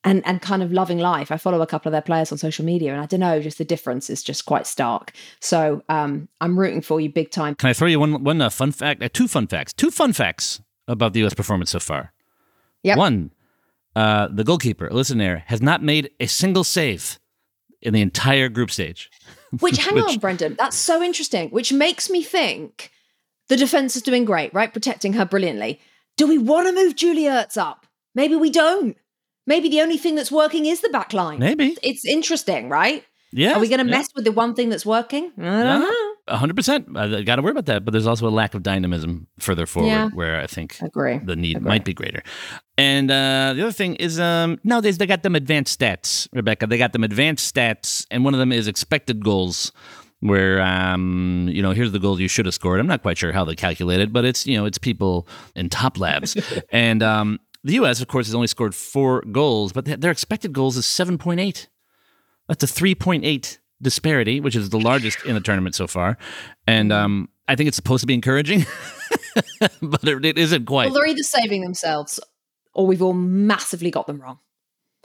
And, 0.06 0.22
and 0.26 0.42
kind 0.42 0.62
of 0.62 0.70
loving 0.70 0.98
life. 0.98 1.32
I 1.32 1.38
follow 1.38 1.62
a 1.62 1.66
couple 1.66 1.88
of 1.88 1.92
their 1.92 2.02
players 2.02 2.30
on 2.30 2.36
social 2.36 2.62
media, 2.62 2.92
and 2.92 3.00
I 3.00 3.06
don't 3.06 3.20
know, 3.20 3.40
just 3.40 3.56
the 3.56 3.64
difference 3.64 4.10
is 4.10 4.22
just 4.22 4.44
quite 4.44 4.66
stark. 4.66 5.12
So 5.40 5.82
um, 5.88 6.28
I'm 6.42 6.58
rooting 6.58 6.82
for 6.82 7.00
you 7.00 7.08
big 7.08 7.30
time. 7.30 7.54
Can 7.54 7.70
I 7.70 7.72
throw 7.72 7.88
you 7.88 7.98
one 7.98 8.22
one 8.22 8.42
uh, 8.42 8.50
fun 8.50 8.70
fact? 8.70 9.02
Uh, 9.02 9.08
two 9.10 9.26
fun 9.26 9.46
facts. 9.46 9.72
Two 9.72 9.90
fun 9.90 10.12
facts 10.12 10.60
about 10.86 11.14
the 11.14 11.20
U.S. 11.20 11.32
performance 11.32 11.70
so 11.70 11.78
far. 11.78 12.12
Yep. 12.82 12.98
One, 12.98 13.32
uh, 13.96 14.28
the 14.30 14.44
goalkeeper 14.44 14.90
Alyssa 14.90 15.16
Naeher 15.16 15.42
has 15.46 15.62
not 15.62 15.82
made 15.82 16.10
a 16.20 16.26
single 16.26 16.64
save 16.64 17.18
in 17.80 17.94
the 17.94 18.02
entire 18.02 18.50
group 18.50 18.70
stage. 18.70 19.10
Which, 19.60 19.78
hang 19.84 19.94
Which- 19.94 20.04
on, 20.04 20.18
Brendan, 20.18 20.56
that's 20.58 20.76
so 20.76 21.02
interesting. 21.02 21.50
Which 21.50 21.72
makes 21.72 22.08
me 22.10 22.22
think 22.22 22.90
The 23.48 23.56
defense 23.56 23.94
is 23.96 24.02
doing 24.02 24.24
great, 24.24 24.54
right? 24.54 24.72
Protecting 24.72 25.12
her 25.14 25.24
brilliantly. 25.26 25.80
Do 26.16 26.26
we 26.26 26.38
want 26.38 26.66
to 26.68 26.74
move 26.74 26.96
Julie 26.96 27.24
Ertz 27.24 27.56
up? 27.56 27.86
Maybe 28.14 28.36
we 28.36 28.48
don't. 28.50 28.96
Maybe 29.46 29.68
the 29.68 29.80
only 29.82 29.98
thing 29.98 30.14
that's 30.14 30.32
working 30.32 30.64
is 30.64 30.80
the 30.80 30.88
back 30.88 31.12
line. 31.12 31.38
Maybe. 31.40 31.76
It's 31.82 32.04
interesting, 32.06 32.68
right? 32.70 33.04
Yeah. 33.32 33.54
Are 33.54 33.60
we 33.60 33.68
going 33.68 33.84
to 33.84 33.90
yeah. 33.90 33.98
mess 33.98 34.08
with 34.14 34.24
the 34.24 34.32
one 34.32 34.54
thing 34.54 34.68
that's 34.70 34.86
working? 34.86 35.32
I 35.36 35.42
don't 35.42 35.44
Yeah. 35.44 35.78
know. 35.80 36.03
A 36.26 36.36
hundred 36.38 36.56
percent. 36.56 36.88
I 36.96 37.22
got 37.22 37.36
to 37.36 37.42
worry 37.42 37.50
about 37.52 37.66
that. 37.66 37.84
But 37.84 37.92
there's 37.92 38.06
also 38.06 38.26
a 38.26 38.30
lack 38.30 38.54
of 38.54 38.62
dynamism 38.62 39.26
further 39.38 39.66
forward, 39.66 39.88
Yeah. 39.88 40.08
where 40.10 40.40
I 40.40 40.46
think 40.46 40.78
Agree. 40.80 41.18
the 41.18 41.36
need 41.36 41.56
Agree. 41.58 41.68
might 41.68 41.84
be 41.84 41.92
greater. 41.92 42.22
And 42.78 43.10
uh, 43.10 43.52
the 43.54 43.62
other 43.62 43.72
thing 43.72 43.96
is, 43.96 44.18
um, 44.18 44.58
nowadays 44.64 44.96
they 44.98 45.06
got 45.06 45.22
them 45.22 45.34
advanced 45.34 45.78
stats, 45.78 46.26
Rebecca. 46.32 46.66
They 46.66 46.78
got 46.78 46.92
them 46.94 47.04
advanced 47.04 47.54
stats, 47.54 48.06
and 48.10 48.24
one 48.24 48.32
of 48.34 48.40
them 48.40 48.52
is 48.52 48.66
expected 48.68 49.22
goals. 49.24 49.70
Where 50.20 50.62
um, 50.62 51.50
you 51.52 51.60
know, 51.60 51.72
here's 51.72 51.92
the 51.92 51.98
goals 51.98 52.18
you 52.20 52.28
should 52.28 52.46
have 52.46 52.54
scored. 52.54 52.80
I'm 52.80 52.86
not 52.86 53.02
quite 53.02 53.18
sure 53.18 53.30
how 53.32 53.44
they 53.44 53.54
calculate 53.54 54.00
it, 54.00 54.10
but 54.10 54.24
it's 54.24 54.46
you 54.46 54.56
know, 54.56 54.64
it's 54.64 54.78
people 54.78 55.28
in 55.54 55.68
top 55.68 55.98
labs, 56.00 56.34
and 56.70 57.02
um, 57.02 57.38
the 57.62 57.74
U.S. 57.74 58.00
of 58.00 58.08
course 58.08 58.26
has 58.28 58.34
only 58.34 58.46
scored 58.46 58.74
four 58.74 59.22
goals, 59.30 59.74
but 59.74 59.84
their 59.84 60.10
expected 60.10 60.54
goals 60.54 60.78
is 60.78 60.86
7.8. 60.86 61.66
That's 62.48 62.64
a 62.64 62.66
3.8 62.66 63.58
disparity, 63.84 64.40
which 64.40 64.56
is 64.56 64.70
the 64.70 64.80
largest 64.80 65.24
in 65.24 65.34
the 65.34 65.40
tournament 65.40 65.76
so 65.76 65.86
far. 65.86 66.18
And 66.66 66.92
um, 66.92 67.28
I 67.46 67.54
think 67.54 67.68
it's 67.68 67.76
supposed 67.76 68.00
to 68.00 68.06
be 68.08 68.14
encouraging, 68.14 68.66
but 69.82 70.02
it, 70.08 70.24
it 70.24 70.38
isn't 70.38 70.64
quite. 70.66 70.86
Well, 70.86 70.94
they're 70.94 71.06
either 71.06 71.22
saving 71.22 71.62
themselves 71.62 72.18
or 72.74 72.86
we've 72.86 73.02
all 73.02 73.12
massively 73.12 73.90
got 73.92 74.08
them 74.08 74.20
wrong. 74.20 74.38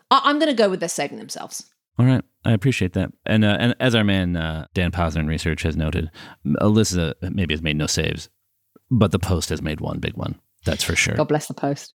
I- 0.09 0.21
I'm 0.23 0.39
going 0.39 0.49
to 0.49 0.55
go 0.55 0.69
with 0.69 0.79
they're 0.79 0.89
saving 0.89 1.19
themselves. 1.19 1.65
All 1.99 2.05
right, 2.05 2.23
I 2.45 2.53
appreciate 2.53 2.93
that. 2.93 3.11
And 3.25 3.43
uh, 3.43 3.57
and 3.59 3.75
as 3.81 3.93
our 3.93 4.05
man 4.05 4.37
uh, 4.37 4.65
Dan 4.73 4.91
Posner 4.91 5.19
in 5.19 5.27
research 5.27 5.61
has 5.63 5.75
noted, 5.75 6.09
Alyssa 6.47 7.13
maybe 7.21 7.53
has 7.53 7.61
made 7.61 7.75
no 7.75 7.87
saves, 7.87 8.29
but 8.89 9.11
the 9.11 9.19
post 9.19 9.49
has 9.49 9.61
made 9.61 9.81
one 9.81 9.99
big 9.99 10.15
one. 10.15 10.39
That's 10.65 10.83
for 10.83 10.95
sure. 10.95 11.15
God 11.15 11.27
bless 11.27 11.47
the 11.47 11.53
post. 11.53 11.93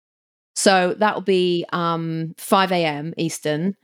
So 0.55 0.95
that 0.99 1.15
will 1.15 1.23
be 1.23 1.65
um, 1.73 2.35
5 2.39 2.71
a.m. 2.73 3.13
Eastern 3.17 3.77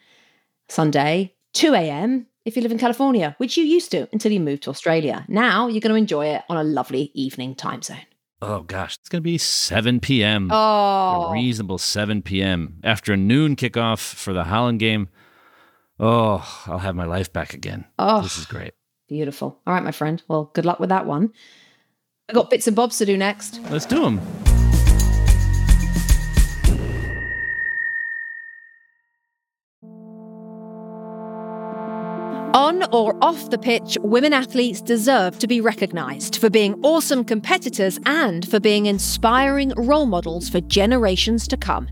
Sunday, 0.68 1.34
2 1.54 1.74
a.m. 1.74 2.26
if 2.44 2.56
you 2.56 2.62
live 2.62 2.72
in 2.72 2.78
California, 2.78 3.34
which 3.38 3.56
you 3.56 3.64
used 3.64 3.90
to 3.92 4.08
until 4.12 4.32
you 4.32 4.40
moved 4.40 4.62
to 4.64 4.70
Australia. 4.70 5.24
Now 5.28 5.68
you're 5.68 5.80
going 5.80 5.90
to 5.92 5.96
enjoy 5.96 6.26
it 6.26 6.42
on 6.48 6.56
a 6.56 6.64
lovely 6.64 7.10
evening 7.14 7.54
time 7.54 7.82
zone. 7.82 8.06
Oh 8.42 8.62
gosh, 8.62 8.96
it's 8.98 9.10
gonna 9.10 9.20
be 9.20 9.36
7 9.36 10.00
p.m. 10.00 10.48
Oh. 10.50 10.54
A 10.56 11.28
Oh, 11.28 11.32
reasonable 11.32 11.76
7 11.76 12.22
p.m. 12.22 12.80
after 12.82 13.12
a 13.12 13.16
noon 13.18 13.54
kickoff 13.54 13.98
for 14.14 14.32
the 14.32 14.44
Holland 14.44 14.80
game. 14.80 15.10
Oh, 15.98 16.62
I'll 16.66 16.78
have 16.78 16.96
my 16.96 17.04
life 17.04 17.30
back 17.30 17.52
again. 17.52 17.84
oh, 17.98 18.22
This 18.22 18.38
is 18.38 18.46
great. 18.46 18.72
beautiful. 19.08 19.60
All 19.66 19.74
right, 19.74 19.82
my 19.84 19.92
friend. 19.92 20.22
Well, 20.26 20.50
good 20.54 20.64
luck 20.64 20.80
with 20.80 20.88
that 20.88 21.04
one. 21.04 21.34
I've 22.30 22.34
got 22.34 22.48
bits 22.48 22.66
and 22.66 22.74
bobs 22.74 22.96
to 22.98 23.04
do 23.04 23.18
next. 23.18 23.60
Let's 23.70 23.84
do 23.84 24.00
them. 24.00 24.59
On 32.54 32.82
or 32.92 33.16
off 33.22 33.50
the 33.50 33.58
pitch, 33.58 33.96
women 34.02 34.32
athletes 34.32 34.80
deserve 34.80 35.38
to 35.38 35.46
be 35.46 35.60
recognised 35.60 36.38
for 36.38 36.50
being 36.50 36.74
awesome 36.82 37.24
competitors 37.24 38.00
and 38.06 38.48
for 38.48 38.58
being 38.58 38.86
inspiring 38.86 39.72
role 39.76 40.06
models 40.06 40.48
for 40.48 40.60
generations 40.62 41.46
to 41.46 41.56
come. 41.56 41.88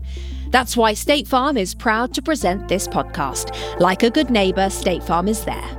That's 0.49 0.75
why 0.75 0.95
State 0.95 1.29
Farm 1.29 1.55
is 1.55 1.73
proud 1.73 2.13
to 2.13 2.21
present 2.21 2.67
this 2.67 2.89
podcast. 2.89 3.79
Like 3.79 4.03
a 4.03 4.09
good 4.09 4.29
neighbour, 4.29 4.69
State 4.69 5.01
Farm 5.01 5.29
is 5.29 5.45
there. 5.45 5.77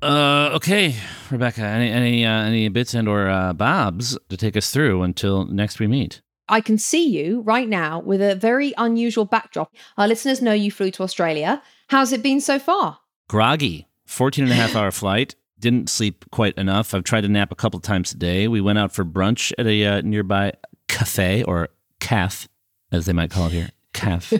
Uh, 0.00 0.52
okay, 0.54 0.94
Rebecca. 1.30 1.60
Any 1.60 1.90
any 1.90 2.24
uh, 2.24 2.44
any 2.44 2.68
bits 2.70 2.94
and 2.94 3.06
or 3.06 3.28
uh, 3.28 3.52
bobs 3.52 4.16
to 4.30 4.38
take 4.38 4.56
us 4.56 4.70
through 4.70 5.02
until 5.02 5.44
next 5.44 5.78
we 5.78 5.86
meet? 5.86 6.22
I 6.50 6.60
can 6.60 6.76
see 6.76 7.06
you 7.06 7.40
right 7.42 7.68
now 7.68 8.00
with 8.00 8.20
a 8.20 8.34
very 8.34 8.74
unusual 8.76 9.24
backdrop. 9.24 9.72
Our 9.96 10.08
listeners 10.08 10.42
know 10.42 10.52
you 10.52 10.72
flew 10.72 10.90
to 10.90 11.04
Australia. 11.04 11.62
How's 11.88 12.12
it 12.12 12.22
been 12.22 12.40
so 12.40 12.58
far? 12.58 12.98
Groggy. 13.28 13.86
14 14.06 14.44
and 14.44 14.52
a 14.52 14.56
half 14.56 14.74
hour 14.74 14.90
flight. 14.90 15.36
Didn't 15.60 15.88
sleep 15.88 16.24
quite 16.32 16.58
enough. 16.58 16.92
I've 16.92 17.04
tried 17.04 17.20
to 17.20 17.28
nap 17.28 17.52
a 17.52 17.54
couple 17.54 17.78
times 17.78 18.12
a 18.12 18.16
day. 18.16 18.48
We 18.48 18.60
went 18.60 18.78
out 18.78 18.92
for 18.92 19.04
brunch 19.04 19.52
at 19.56 19.66
a 19.66 19.86
uh, 19.86 20.00
nearby 20.00 20.54
cafe 20.88 21.44
or 21.44 21.68
calf, 22.00 22.48
as 22.90 23.06
they 23.06 23.12
might 23.12 23.30
call 23.30 23.46
it 23.46 23.52
here. 23.52 23.70
Calf. 23.92 24.32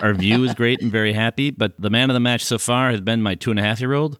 Our 0.00 0.14
view 0.14 0.42
is 0.42 0.54
great 0.54 0.82
and 0.82 0.90
very 0.90 1.12
happy, 1.12 1.50
but 1.50 1.80
the 1.80 1.90
man 1.90 2.10
of 2.10 2.14
the 2.14 2.20
match 2.20 2.44
so 2.44 2.58
far 2.58 2.90
has 2.90 3.00
been 3.00 3.22
my 3.22 3.36
two 3.36 3.50
and 3.50 3.60
a 3.60 3.62
half 3.62 3.80
year 3.80 3.92
old 3.92 4.18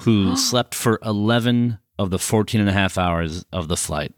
who 0.00 0.36
slept 0.36 0.74
for 0.74 0.98
11 1.02 1.78
of 1.98 2.10
the 2.10 2.18
14 2.18 2.60
and 2.60 2.68
a 2.68 2.74
half 2.74 2.98
hours 2.98 3.46
of 3.52 3.68
the 3.68 3.76
flight. 3.76 4.12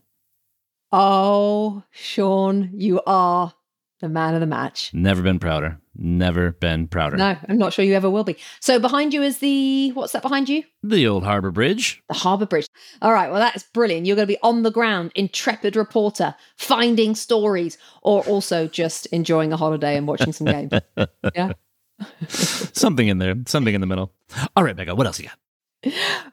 Oh, 0.90 1.82
Sean, 1.90 2.70
you 2.72 3.00
are 3.06 3.52
the 4.00 4.08
man 4.08 4.34
of 4.34 4.40
the 4.40 4.46
match. 4.46 4.90
Never 4.94 5.22
been 5.22 5.38
prouder. 5.38 5.78
Never 5.96 6.52
been 6.52 6.86
prouder. 6.86 7.16
No, 7.16 7.36
I'm 7.48 7.58
not 7.58 7.72
sure 7.72 7.84
you 7.84 7.94
ever 7.94 8.08
will 8.08 8.24
be. 8.24 8.36
So 8.60 8.78
behind 8.78 9.12
you 9.12 9.22
is 9.22 9.38
the 9.38 9.90
what's 9.92 10.12
that 10.12 10.22
behind 10.22 10.48
you? 10.48 10.62
The 10.82 11.06
old 11.08 11.24
Harbor 11.24 11.50
Bridge. 11.50 12.02
The 12.08 12.14
Harbour 12.14 12.46
Bridge. 12.46 12.68
All 13.02 13.12
right, 13.12 13.30
well 13.30 13.40
that's 13.40 13.64
brilliant. 13.64 14.06
You're 14.06 14.16
going 14.16 14.28
to 14.28 14.32
be 14.32 14.38
on 14.42 14.62
the 14.62 14.70
ground, 14.70 15.12
intrepid 15.14 15.74
reporter, 15.74 16.34
finding 16.56 17.14
stories, 17.16 17.76
or 18.02 18.22
also 18.24 18.68
just 18.68 19.06
enjoying 19.06 19.52
a 19.52 19.56
holiday 19.56 19.96
and 19.96 20.06
watching 20.06 20.32
some 20.32 20.46
games. 20.46 20.72
Yeah. 21.34 21.52
Something 22.28 23.08
in 23.08 23.18
there. 23.18 23.34
Something 23.46 23.74
in 23.74 23.80
the 23.80 23.86
middle. 23.86 24.12
All 24.54 24.62
right, 24.62 24.76
Becca, 24.76 24.94
what 24.94 25.06
else 25.06 25.18
you 25.18 25.28
got? 25.28 25.92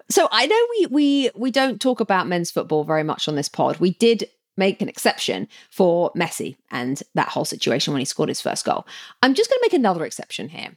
So 0.09 0.27
I 0.31 0.45
know 0.45 0.67
we 0.71 0.85
we 0.91 1.31
we 1.35 1.51
don't 1.51 1.81
talk 1.81 1.99
about 1.99 2.27
men's 2.27 2.51
football 2.51 2.83
very 2.83 3.03
much 3.03 3.27
on 3.27 3.35
this 3.35 3.49
pod. 3.49 3.77
We 3.77 3.91
did 3.91 4.29
make 4.57 4.81
an 4.81 4.89
exception 4.89 5.47
for 5.69 6.11
Messi 6.13 6.55
and 6.71 7.01
that 7.13 7.29
whole 7.29 7.45
situation 7.45 7.93
when 7.93 7.99
he 7.99 8.05
scored 8.05 8.29
his 8.29 8.41
first 8.41 8.65
goal. 8.65 8.85
I'm 9.21 9.33
just 9.33 9.49
going 9.49 9.59
to 9.59 9.65
make 9.65 9.73
another 9.73 10.05
exception 10.05 10.49
here. 10.49 10.69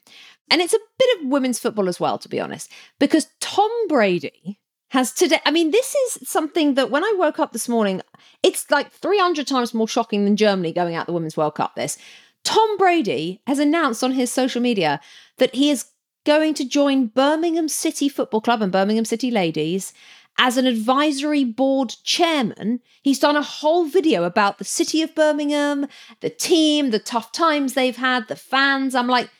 And 0.50 0.60
it's 0.60 0.74
a 0.74 0.78
bit 0.98 1.18
of 1.18 1.28
women's 1.28 1.58
football 1.58 1.88
as 1.88 2.00
well, 2.00 2.18
to 2.18 2.28
be 2.28 2.40
honest, 2.40 2.72
because 2.98 3.28
Tom 3.40 3.70
Brady 3.88 4.58
has 4.90 5.12
today. 5.12 5.40
I 5.44 5.50
mean, 5.50 5.70
this 5.70 5.94
is 5.94 6.28
something 6.28 6.74
that 6.74 6.90
when 6.90 7.04
I 7.04 7.14
woke 7.18 7.38
up 7.38 7.52
this 7.52 7.68
morning, 7.68 8.00
it's 8.42 8.70
like 8.70 8.90
300 8.90 9.46
times 9.46 9.74
more 9.74 9.88
shocking 9.88 10.24
than 10.24 10.36
Germany 10.36 10.72
going 10.72 10.94
out 10.94 11.06
the 11.06 11.12
Women's 11.12 11.36
World 11.36 11.54
Cup. 11.54 11.74
This. 11.74 11.98
Tom 12.44 12.78
Brady 12.78 13.42
has 13.46 13.58
announced 13.58 14.02
on 14.02 14.12
his 14.12 14.32
social 14.32 14.62
media 14.62 15.00
that 15.36 15.54
he 15.54 15.70
is 15.70 15.86
going 16.24 16.54
to 16.54 16.64
join 16.64 17.06
Birmingham 17.06 17.68
City 17.68 18.08
Football 18.08 18.40
Club 18.40 18.62
and 18.62 18.72
Birmingham 18.72 19.04
City 19.04 19.30
Ladies 19.30 19.92
as 20.38 20.56
an 20.56 20.66
advisory 20.66 21.44
board 21.44 21.94
chairman. 22.04 22.80
He's 23.02 23.18
done 23.18 23.36
a 23.36 23.42
whole 23.42 23.84
video 23.86 24.22
about 24.22 24.58
the 24.58 24.64
city 24.64 25.02
of 25.02 25.14
Birmingham, 25.14 25.86
the 26.20 26.30
team, 26.30 26.90
the 26.90 27.00
tough 27.00 27.32
times 27.32 27.74
they've 27.74 27.96
had, 27.96 28.28
the 28.28 28.36
fans. 28.36 28.94
I'm 28.94 29.08
like, 29.08 29.30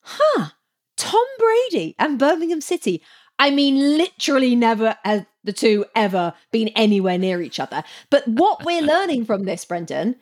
huh, 0.00 0.48
Tom 0.96 1.26
Brady 1.38 1.94
and 1.98 2.18
Birmingham 2.18 2.62
City. 2.62 3.02
I 3.38 3.50
mean, 3.50 3.98
literally 3.98 4.56
never 4.56 4.96
have 5.04 5.26
the 5.42 5.52
two 5.52 5.84
ever 5.94 6.32
been 6.50 6.68
anywhere 6.68 7.18
near 7.18 7.42
each 7.42 7.60
other. 7.60 7.84
But 8.08 8.26
what 8.26 8.64
we're 8.64 8.82
learning 8.86 9.26
from 9.26 9.44
this, 9.44 9.64
Brendan, 9.64 10.16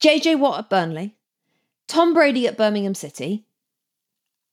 JJ 0.00 0.38
Watt 0.38 0.60
at 0.60 0.70
Burnley, 0.70 1.16
Tom 1.88 2.14
Brady 2.14 2.46
at 2.46 2.56
Birmingham 2.56 2.94
City, 2.94 3.44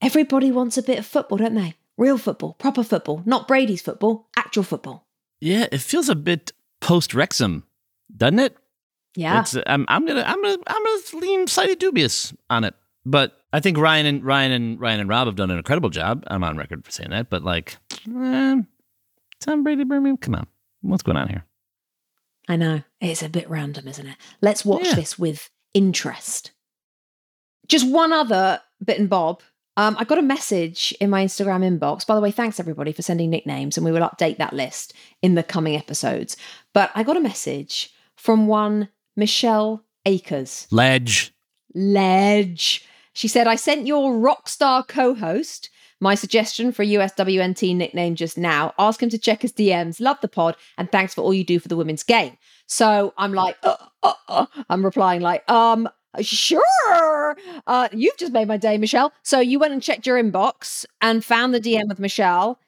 everybody 0.02 0.52
wants 0.52 0.78
a 0.78 0.84
bit 0.84 1.00
of 1.00 1.06
football, 1.06 1.38
don't 1.38 1.56
they? 1.56 1.76
Real 2.04 2.18
football, 2.18 2.56
proper 2.56 2.84
football, 2.84 3.22
not 3.26 3.48
Brady's 3.48 3.82
football, 3.82 4.28
actual 4.36 4.63
football. 4.63 5.08
Yeah, 5.39 5.68
it 5.72 5.78
feels 5.78 6.10
a 6.10 6.16
bit 6.16 6.52
post 6.82 7.13
Wrexham, 7.13 7.63
doesn't 8.13 8.39
it? 8.39 8.58
Yeah. 9.16 9.39
It's, 9.39 9.56
I'm, 9.66 9.86
I'm 9.88 10.06
gonna, 10.06 10.22
I'm 10.28 10.42
gonna, 10.42 10.58
I'm 10.68 10.84
gonna 10.84 11.26
lean 11.26 11.48
slightly 11.48 11.76
dubious 11.76 12.34
on 12.50 12.66
it. 12.66 12.74
But 13.06 13.38
I 13.54 13.62
think 13.62 13.78
Ryan 13.78 14.06
and 14.06 14.22
Ryan 14.22 14.52
and 14.52 14.80
Ryan 14.82 15.00
and 15.00 15.08
Rob 15.10 15.28
have 15.28 15.38
done 15.38 15.50
an 15.50 15.56
incredible 15.58 15.89
job. 15.89 16.26
I'm 16.28 16.44
on 16.44 16.58
record 16.58 16.84
for 16.84 16.92
saying 16.92 17.12
that. 17.12 17.30
But 17.30 17.46
like, 17.46 17.78
eh, 18.13 18.56
Tom 19.39 19.63
Brady, 19.63 19.86
Birmingham, 19.86 20.18
come 20.18 20.36
on, 20.36 20.48
what's 20.82 21.04
going 21.04 21.16
on 21.18 21.30
here? 21.30 21.46
I 22.50 22.58
know. 22.58 22.82
It's 23.00 23.24
a 23.24 23.30
bit 23.30 23.50
random, 23.50 23.88
isn't 23.88 24.08
it? 24.08 24.18
Let's 24.42 24.66
watch 24.66 24.88
Yeah. 24.88 24.96
this 24.96 25.18
with 25.18 25.50
interest. 25.74 26.52
Just 27.70 27.89
one 27.89 28.12
other 28.12 28.60
bit 28.84 29.00
and 29.00 29.10
bob. 29.10 29.42
Um, 29.76 29.96
I 30.00 30.04
got 30.04 30.20
a 30.20 30.24
message 30.24 30.94
in 31.00 31.10
my 31.10 31.26
Instagram 31.26 31.64
inbox. 31.64 32.06
By 32.06 32.16
the 32.16 32.22
way, 32.22 32.32
thanks 32.32 32.60
everybody 32.60 32.92
for 32.92 33.02
sending 33.02 33.30
nicknames, 33.30 33.78
and 33.78 33.86
we 33.86 33.92
will 33.92 34.08
update 34.08 34.38
that 34.38 34.54
list 34.54 34.94
in 35.22 35.36
the 35.36 35.44
coming 35.44 35.76
episodes. 35.76 36.38
But 36.74 36.92
I 36.94 37.04
got 37.04 37.18
a 37.18 37.22
message 37.22 37.92
from 38.16 38.48
one 38.48 38.90
Michelle 39.16 39.84
Akers. 40.06 40.68
Ledge. 40.72 41.34
Ledge. 41.74 42.86
She 43.14 43.28
said, 43.28 43.48
I 43.48 43.56
sent 43.56 43.88
your 43.88 44.18
rock 44.18 44.48
star 44.48 44.84
co 44.84 45.16
host 45.16 45.70
my 46.04 46.16
suggestion 46.16 46.74
for 46.74 46.84
a 46.84 46.88
USWNT 46.88 47.76
nickname 47.78 48.16
just 48.16 48.38
now. 48.38 48.74
Ask 48.78 49.02
him 49.02 49.10
to 49.10 49.18
check 49.18 49.42
his 49.42 49.54
DMs. 49.54 50.02
Love 50.02 50.18
the 50.22 50.28
pod 50.28 50.58
and 50.78 50.92
thanks 50.92 51.14
for 51.14 51.22
all 51.22 51.34
you 51.34 51.46
do 51.46 51.60
for 51.60 51.70
the 51.70 51.78
women's 51.78 52.04
game. 52.04 52.38
So 52.68 53.14
I'm 53.18 53.34
like, 53.34 53.56
uh, 53.64 53.78
uh, 54.04 54.14
uh. 54.28 54.46
I'm 54.70 54.84
replying 54.84 55.22
like, 55.22 55.50
um, 55.50 55.88
sure. 56.21 57.36
Uh, 57.67 57.89
you've 57.91 58.17
just 58.17 58.32
made 58.34 58.47
my 58.47 58.58
day, 58.58 58.78
Michelle. 58.78 59.12
So 59.23 59.39
you 59.39 59.60
went 59.60 59.73
and 59.73 59.82
checked 59.82 60.06
your 60.06 60.21
inbox 60.21 60.86
and 61.02 61.23
found 61.23 61.54
the 61.54 61.60
DM 61.62 61.88
with 61.88 61.99
Michelle. 61.99 62.60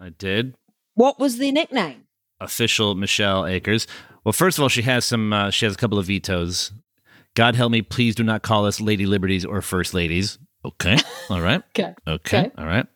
I 0.00 0.10
did. 0.10 0.56
What 0.94 1.18
was 1.18 1.38
the 1.38 1.52
nickname? 1.52 2.04
Official 2.40 2.94
Michelle 2.94 3.46
Akers. 3.46 3.86
Well, 4.24 4.32
first 4.32 4.58
of 4.58 4.62
all, 4.62 4.68
she 4.68 4.82
has 4.82 5.04
some. 5.04 5.32
Uh, 5.32 5.50
she 5.50 5.66
has 5.66 5.74
a 5.74 5.76
couple 5.78 5.98
of 5.98 6.06
vetoes. 6.06 6.72
God 7.34 7.56
help 7.56 7.72
me, 7.72 7.82
please 7.82 8.14
do 8.14 8.22
not 8.22 8.42
call 8.42 8.64
us 8.64 8.80
Lady 8.80 9.06
Liberties 9.06 9.44
or 9.44 9.60
First 9.60 9.92
Ladies. 9.92 10.38
Okay, 10.64 10.96
all 11.30 11.40
right. 11.40 11.62
Okay. 11.76 11.94
Okay, 12.06 12.38
Okay. 12.38 12.50
all 12.56 12.64
right. 12.66 12.86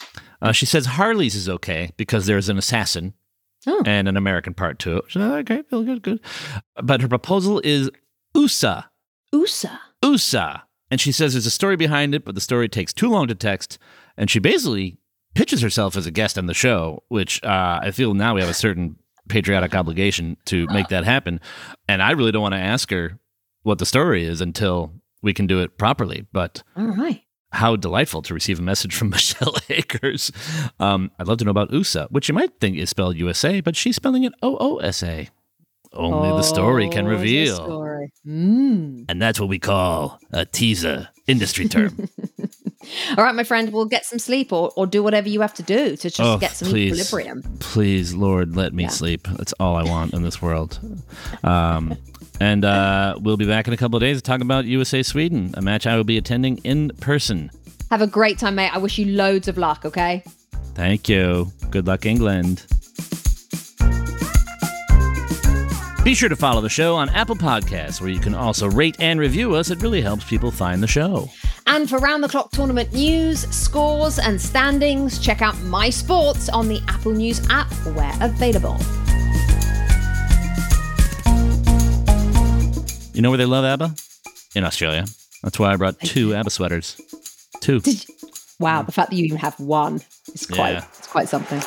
Uh, 0.40 0.52
she 0.52 0.64
says 0.64 0.86
Harley's 0.86 1.34
is 1.34 1.48
okay 1.48 1.90
because 1.96 2.26
there's 2.26 2.48
an 2.48 2.56
assassin 2.56 3.14
Oh. 3.66 3.82
and 3.84 4.06
an 4.08 4.16
American 4.16 4.54
part 4.54 4.78
to 4.80 4.98
it. 4.98 5.16
Like, 5.16 5.50
okay, 5.50 5.62
feel 5.68 5.82
good, 5.82 6.02
good. 6.02 6.20
But 6.82 7.00
her 7.02 7.08
proposal 7.08 7.60
is 7.64 7.90
USA. 8.34 8.84
USA. 9.32 9.70
USA. 10.02 10.60
And 10.90 11.00
she 11.00 11.12
says 11.12 11.34
there's 11.34 11.46
a 11.46 11.50
story 11.50 11.76
behind 11.76 12.14
it, 12.14 12.24
but 12.24 12.34
the 12.34 12.40
story 12.40 12.68
takes 12.68 12.92
too 12.92 13.08
long 13.08 13.26
to 13.28 13.34
text. 13.34 13.78
And 14.16 14.30
she 14.30 14.38
basically 14.38 14.98
pitches 15.34 15.60
herself 15.60 15.96
as 15.96 16.06
a 16.06 16.10
guest 16.10 16.38
on 16.38 16.46
the 16.46 16.54
show, 16.54 17.02
which 17.08 17.42
uh, 17.44 17.80
I 17.82 17.90
feel 17.90 18.14
now 18.14 18.34
we 18.34 18.40
have 18.40 18.50
a 18.50 18.54
certain 18.54 18.96
patriotic 19.28 19.74
obligation 19.74 20.36
to 20.46 20.66
make 20.68 20.88
that 20.88 21.04
happen. 21.04 21.40
And 21.88 22.02
I 22.02 22.12
really 22.12 22.32
don't 22.32 22.42
want 22.42 22.54
to 22.54 22.60
ask 22.60 22.90
her 22.90 23.18
what 23.62 23.78
the 23.78 23.86
story 23.86 24.24
is 24.24 24.40
until 24.40 24.92
we 25.22 25.34
can 25.34 25.46
do 25.46 25.60
it 25.60 25.76
properly. 25.76 26.26
But 26.32 26.62
All 26.76 26.86
right. 26.86 27.22
how 27.52 27.76
delightful 27.76 28.22
to 28.22 28.32
receive 28.34 28.58
a 28.58 28.62
message 28.62 28.94
from 28.94 29.10
Michelle 29.10 29.56
Akers. 29.68 30.32
Um, 30.80 31.10
I'd 31.18 31.28
love 31.28 31.38
to 31.38 31.44
know 31.44 31.50
about 31.50 31.70
USA, 31.70 32.06
which 32.10 32.28
you 32.28 32.34
might 32.34 32.58
think 32.60 32.78
is 32.78 32.88
spelled 32.88 33.16
USA, 33.18 33.60
but 33.60 33.76
she's 33.76 33.96
spelling 33.96 34.24
it 34.24 34.32
O 34.42 34.56
O 34.58 34.78
S 34.78 35.02
A. 35.02 35.28
Only 35.92 36.28
the 36.30 36.42
story 36.42 36.88
can 36.88 37.06
Oh, 37.06 37.10
reveal. 37.10 37.54
story. 37.56 38.12
Mm. 38.26 39.04
And 39.08 39.20
that's 39.22 39.40
what 39.40 39.48
we 39.48 39.58
call 39.58 40.20
a 40.32 40.44
teaser, 40.44 41.08
industry 41.26 41.68
term. 41.68 42.08
All 43.16 43.24
right, 43.24 43.34
my 43.34 43.44
friend, 43.44 43.70
we'll 43.72 43.84
get 43.86 44.06
some 44.06 44.18
sleep 44.18 44.52
or, 44.52 44.70
or 44.76 44.86
do 44.86 45.02
whatever 45.02 45.28
you 45.28 45.40
have 45.42 45.52
to 45.54 45.62
do 45.62 45.90
to 45.96 46.08
just 46.08 46.20
Oh, 46.20 46.38
get 46.38 46.52
some 46.52 46.68
please. 46.68 46.92
equilibrium. 46.92 47.42
Please, 47.58 48.14
Lord, 48.14 48.56
let 48.56 48.72
me 48.72 48.84
Yeah. 48.84 48.88
sleep. 48.90 49.26
That's 49.36 49.52
all 49.60 49.76
I 49.76 49.82
want 49.82 50.14
in 50.14 50.22
this 50.22 50.40
world. 50.40 50.78
Um, 51.44 51.96
and 52.40 52.64
uh, 52.64 53.16
we'll 53.20 53.36
be 53.36 53.46
back 53.46 53.66
in 53.66 53.74
a 53.74 53.76
couple 53.76 53.96
of 53.96 54.00
days 54.00 54.16
to 54.18 54.22
talk 54.22 54.40
about 54.40 54.64
USA 54.64 55.02
Sweden, 55.02 55.52
a 55.54 55.60
match 55.62 55.86
I 55.86 55.96
will 55.96 56.04
be 56.04 56.16
attending 56.16 56.58
in 56.58 56.90
person. 57.00 57.50
Have 57.90 58.00
a 58.02 58.06
great 58.06 58.38
time, 58.38 58.54
mate. 58.54 58.70
I 58.72 58.78
wish 58.78 58.96
you 58.98 59.06
loads 59.06 59.48
of 59.48 59.58
luck, 59.58 59.84
okay? 59.84 60.22
Thank 60.74 61.08
you. 61.08 61.50
Good 61.70 61.86
luck, 61.86 62.06
England. 62.06 62.64
Be 66.04 66.14
sure 66.14 66.28
to 66.30 66.36
follow 66.36 66.60
the 66.62 66.70
show 66.70 66.96
on 66.96 67.10
Apple 67.10 67.36
Podcasts, 67.36 68.00
where 68.00 68.08
you 68.08 68.18
can 68.20 68.34
also 68.34 68.68
rate 68.70 68.96
and 68.98 69.20
review 69.20 69.54
us. 69.54 69.70
It 69.70 69.82
really 69.82 70.00
helps 70.00 70.24
people 70.24 70.50
find 70.50 70.82
the 70.82 70.86
show. 70.86 71.28
And 71.66 71.88
for 71.88 71.98
round 71.98 72.24
the 72.24 72.28
clock 72.28 72.50
tournament 72.50 72.92
news, 72.94 73.40
scores, 73.54 74.18
and 74.18 74.40
standings, 74.40 75.18
check 75.18 75.42
out 75.42 75.60
My 75.64 75.90
Sports 75.90 76.48
on 76.48 76.66
the 76.68 76.80
Apple 76.88 77.12
News 77.12 77.46
app 77.50 77.70
where 77.94 78.12
available. 78.22 78.78
You 83.12 83.20
know 83.20 83.30
where 83.30 83.36
they 83.38 83.44
love 83.44 83.64
ABBA? 83.66 83.94
In 84.54 84.64
Australia. 84.64 85.04
That's 85.42 85.58
why 85.58 85.72
I 85.72 85.76
brought 85.76 86.00
two 86.00 86.34
ABBA 86.34 86.50
sweaters. 86.50 86.98
Two. 87.60 87.82
Wow, 88.60 88.82
the 88.82 88.92
fact 88.92 89.10
that 89.10 89.16
you 89.16 89.24
even 89.26 89.38
have 89.38 89.58
one 89.60 90.00
is 90.32 90.46
quite 90.46 90.70
Yeah. 90.72 90.84
it's 90.96 91.06
quite 91.08 91.28
something. 91.28 91.60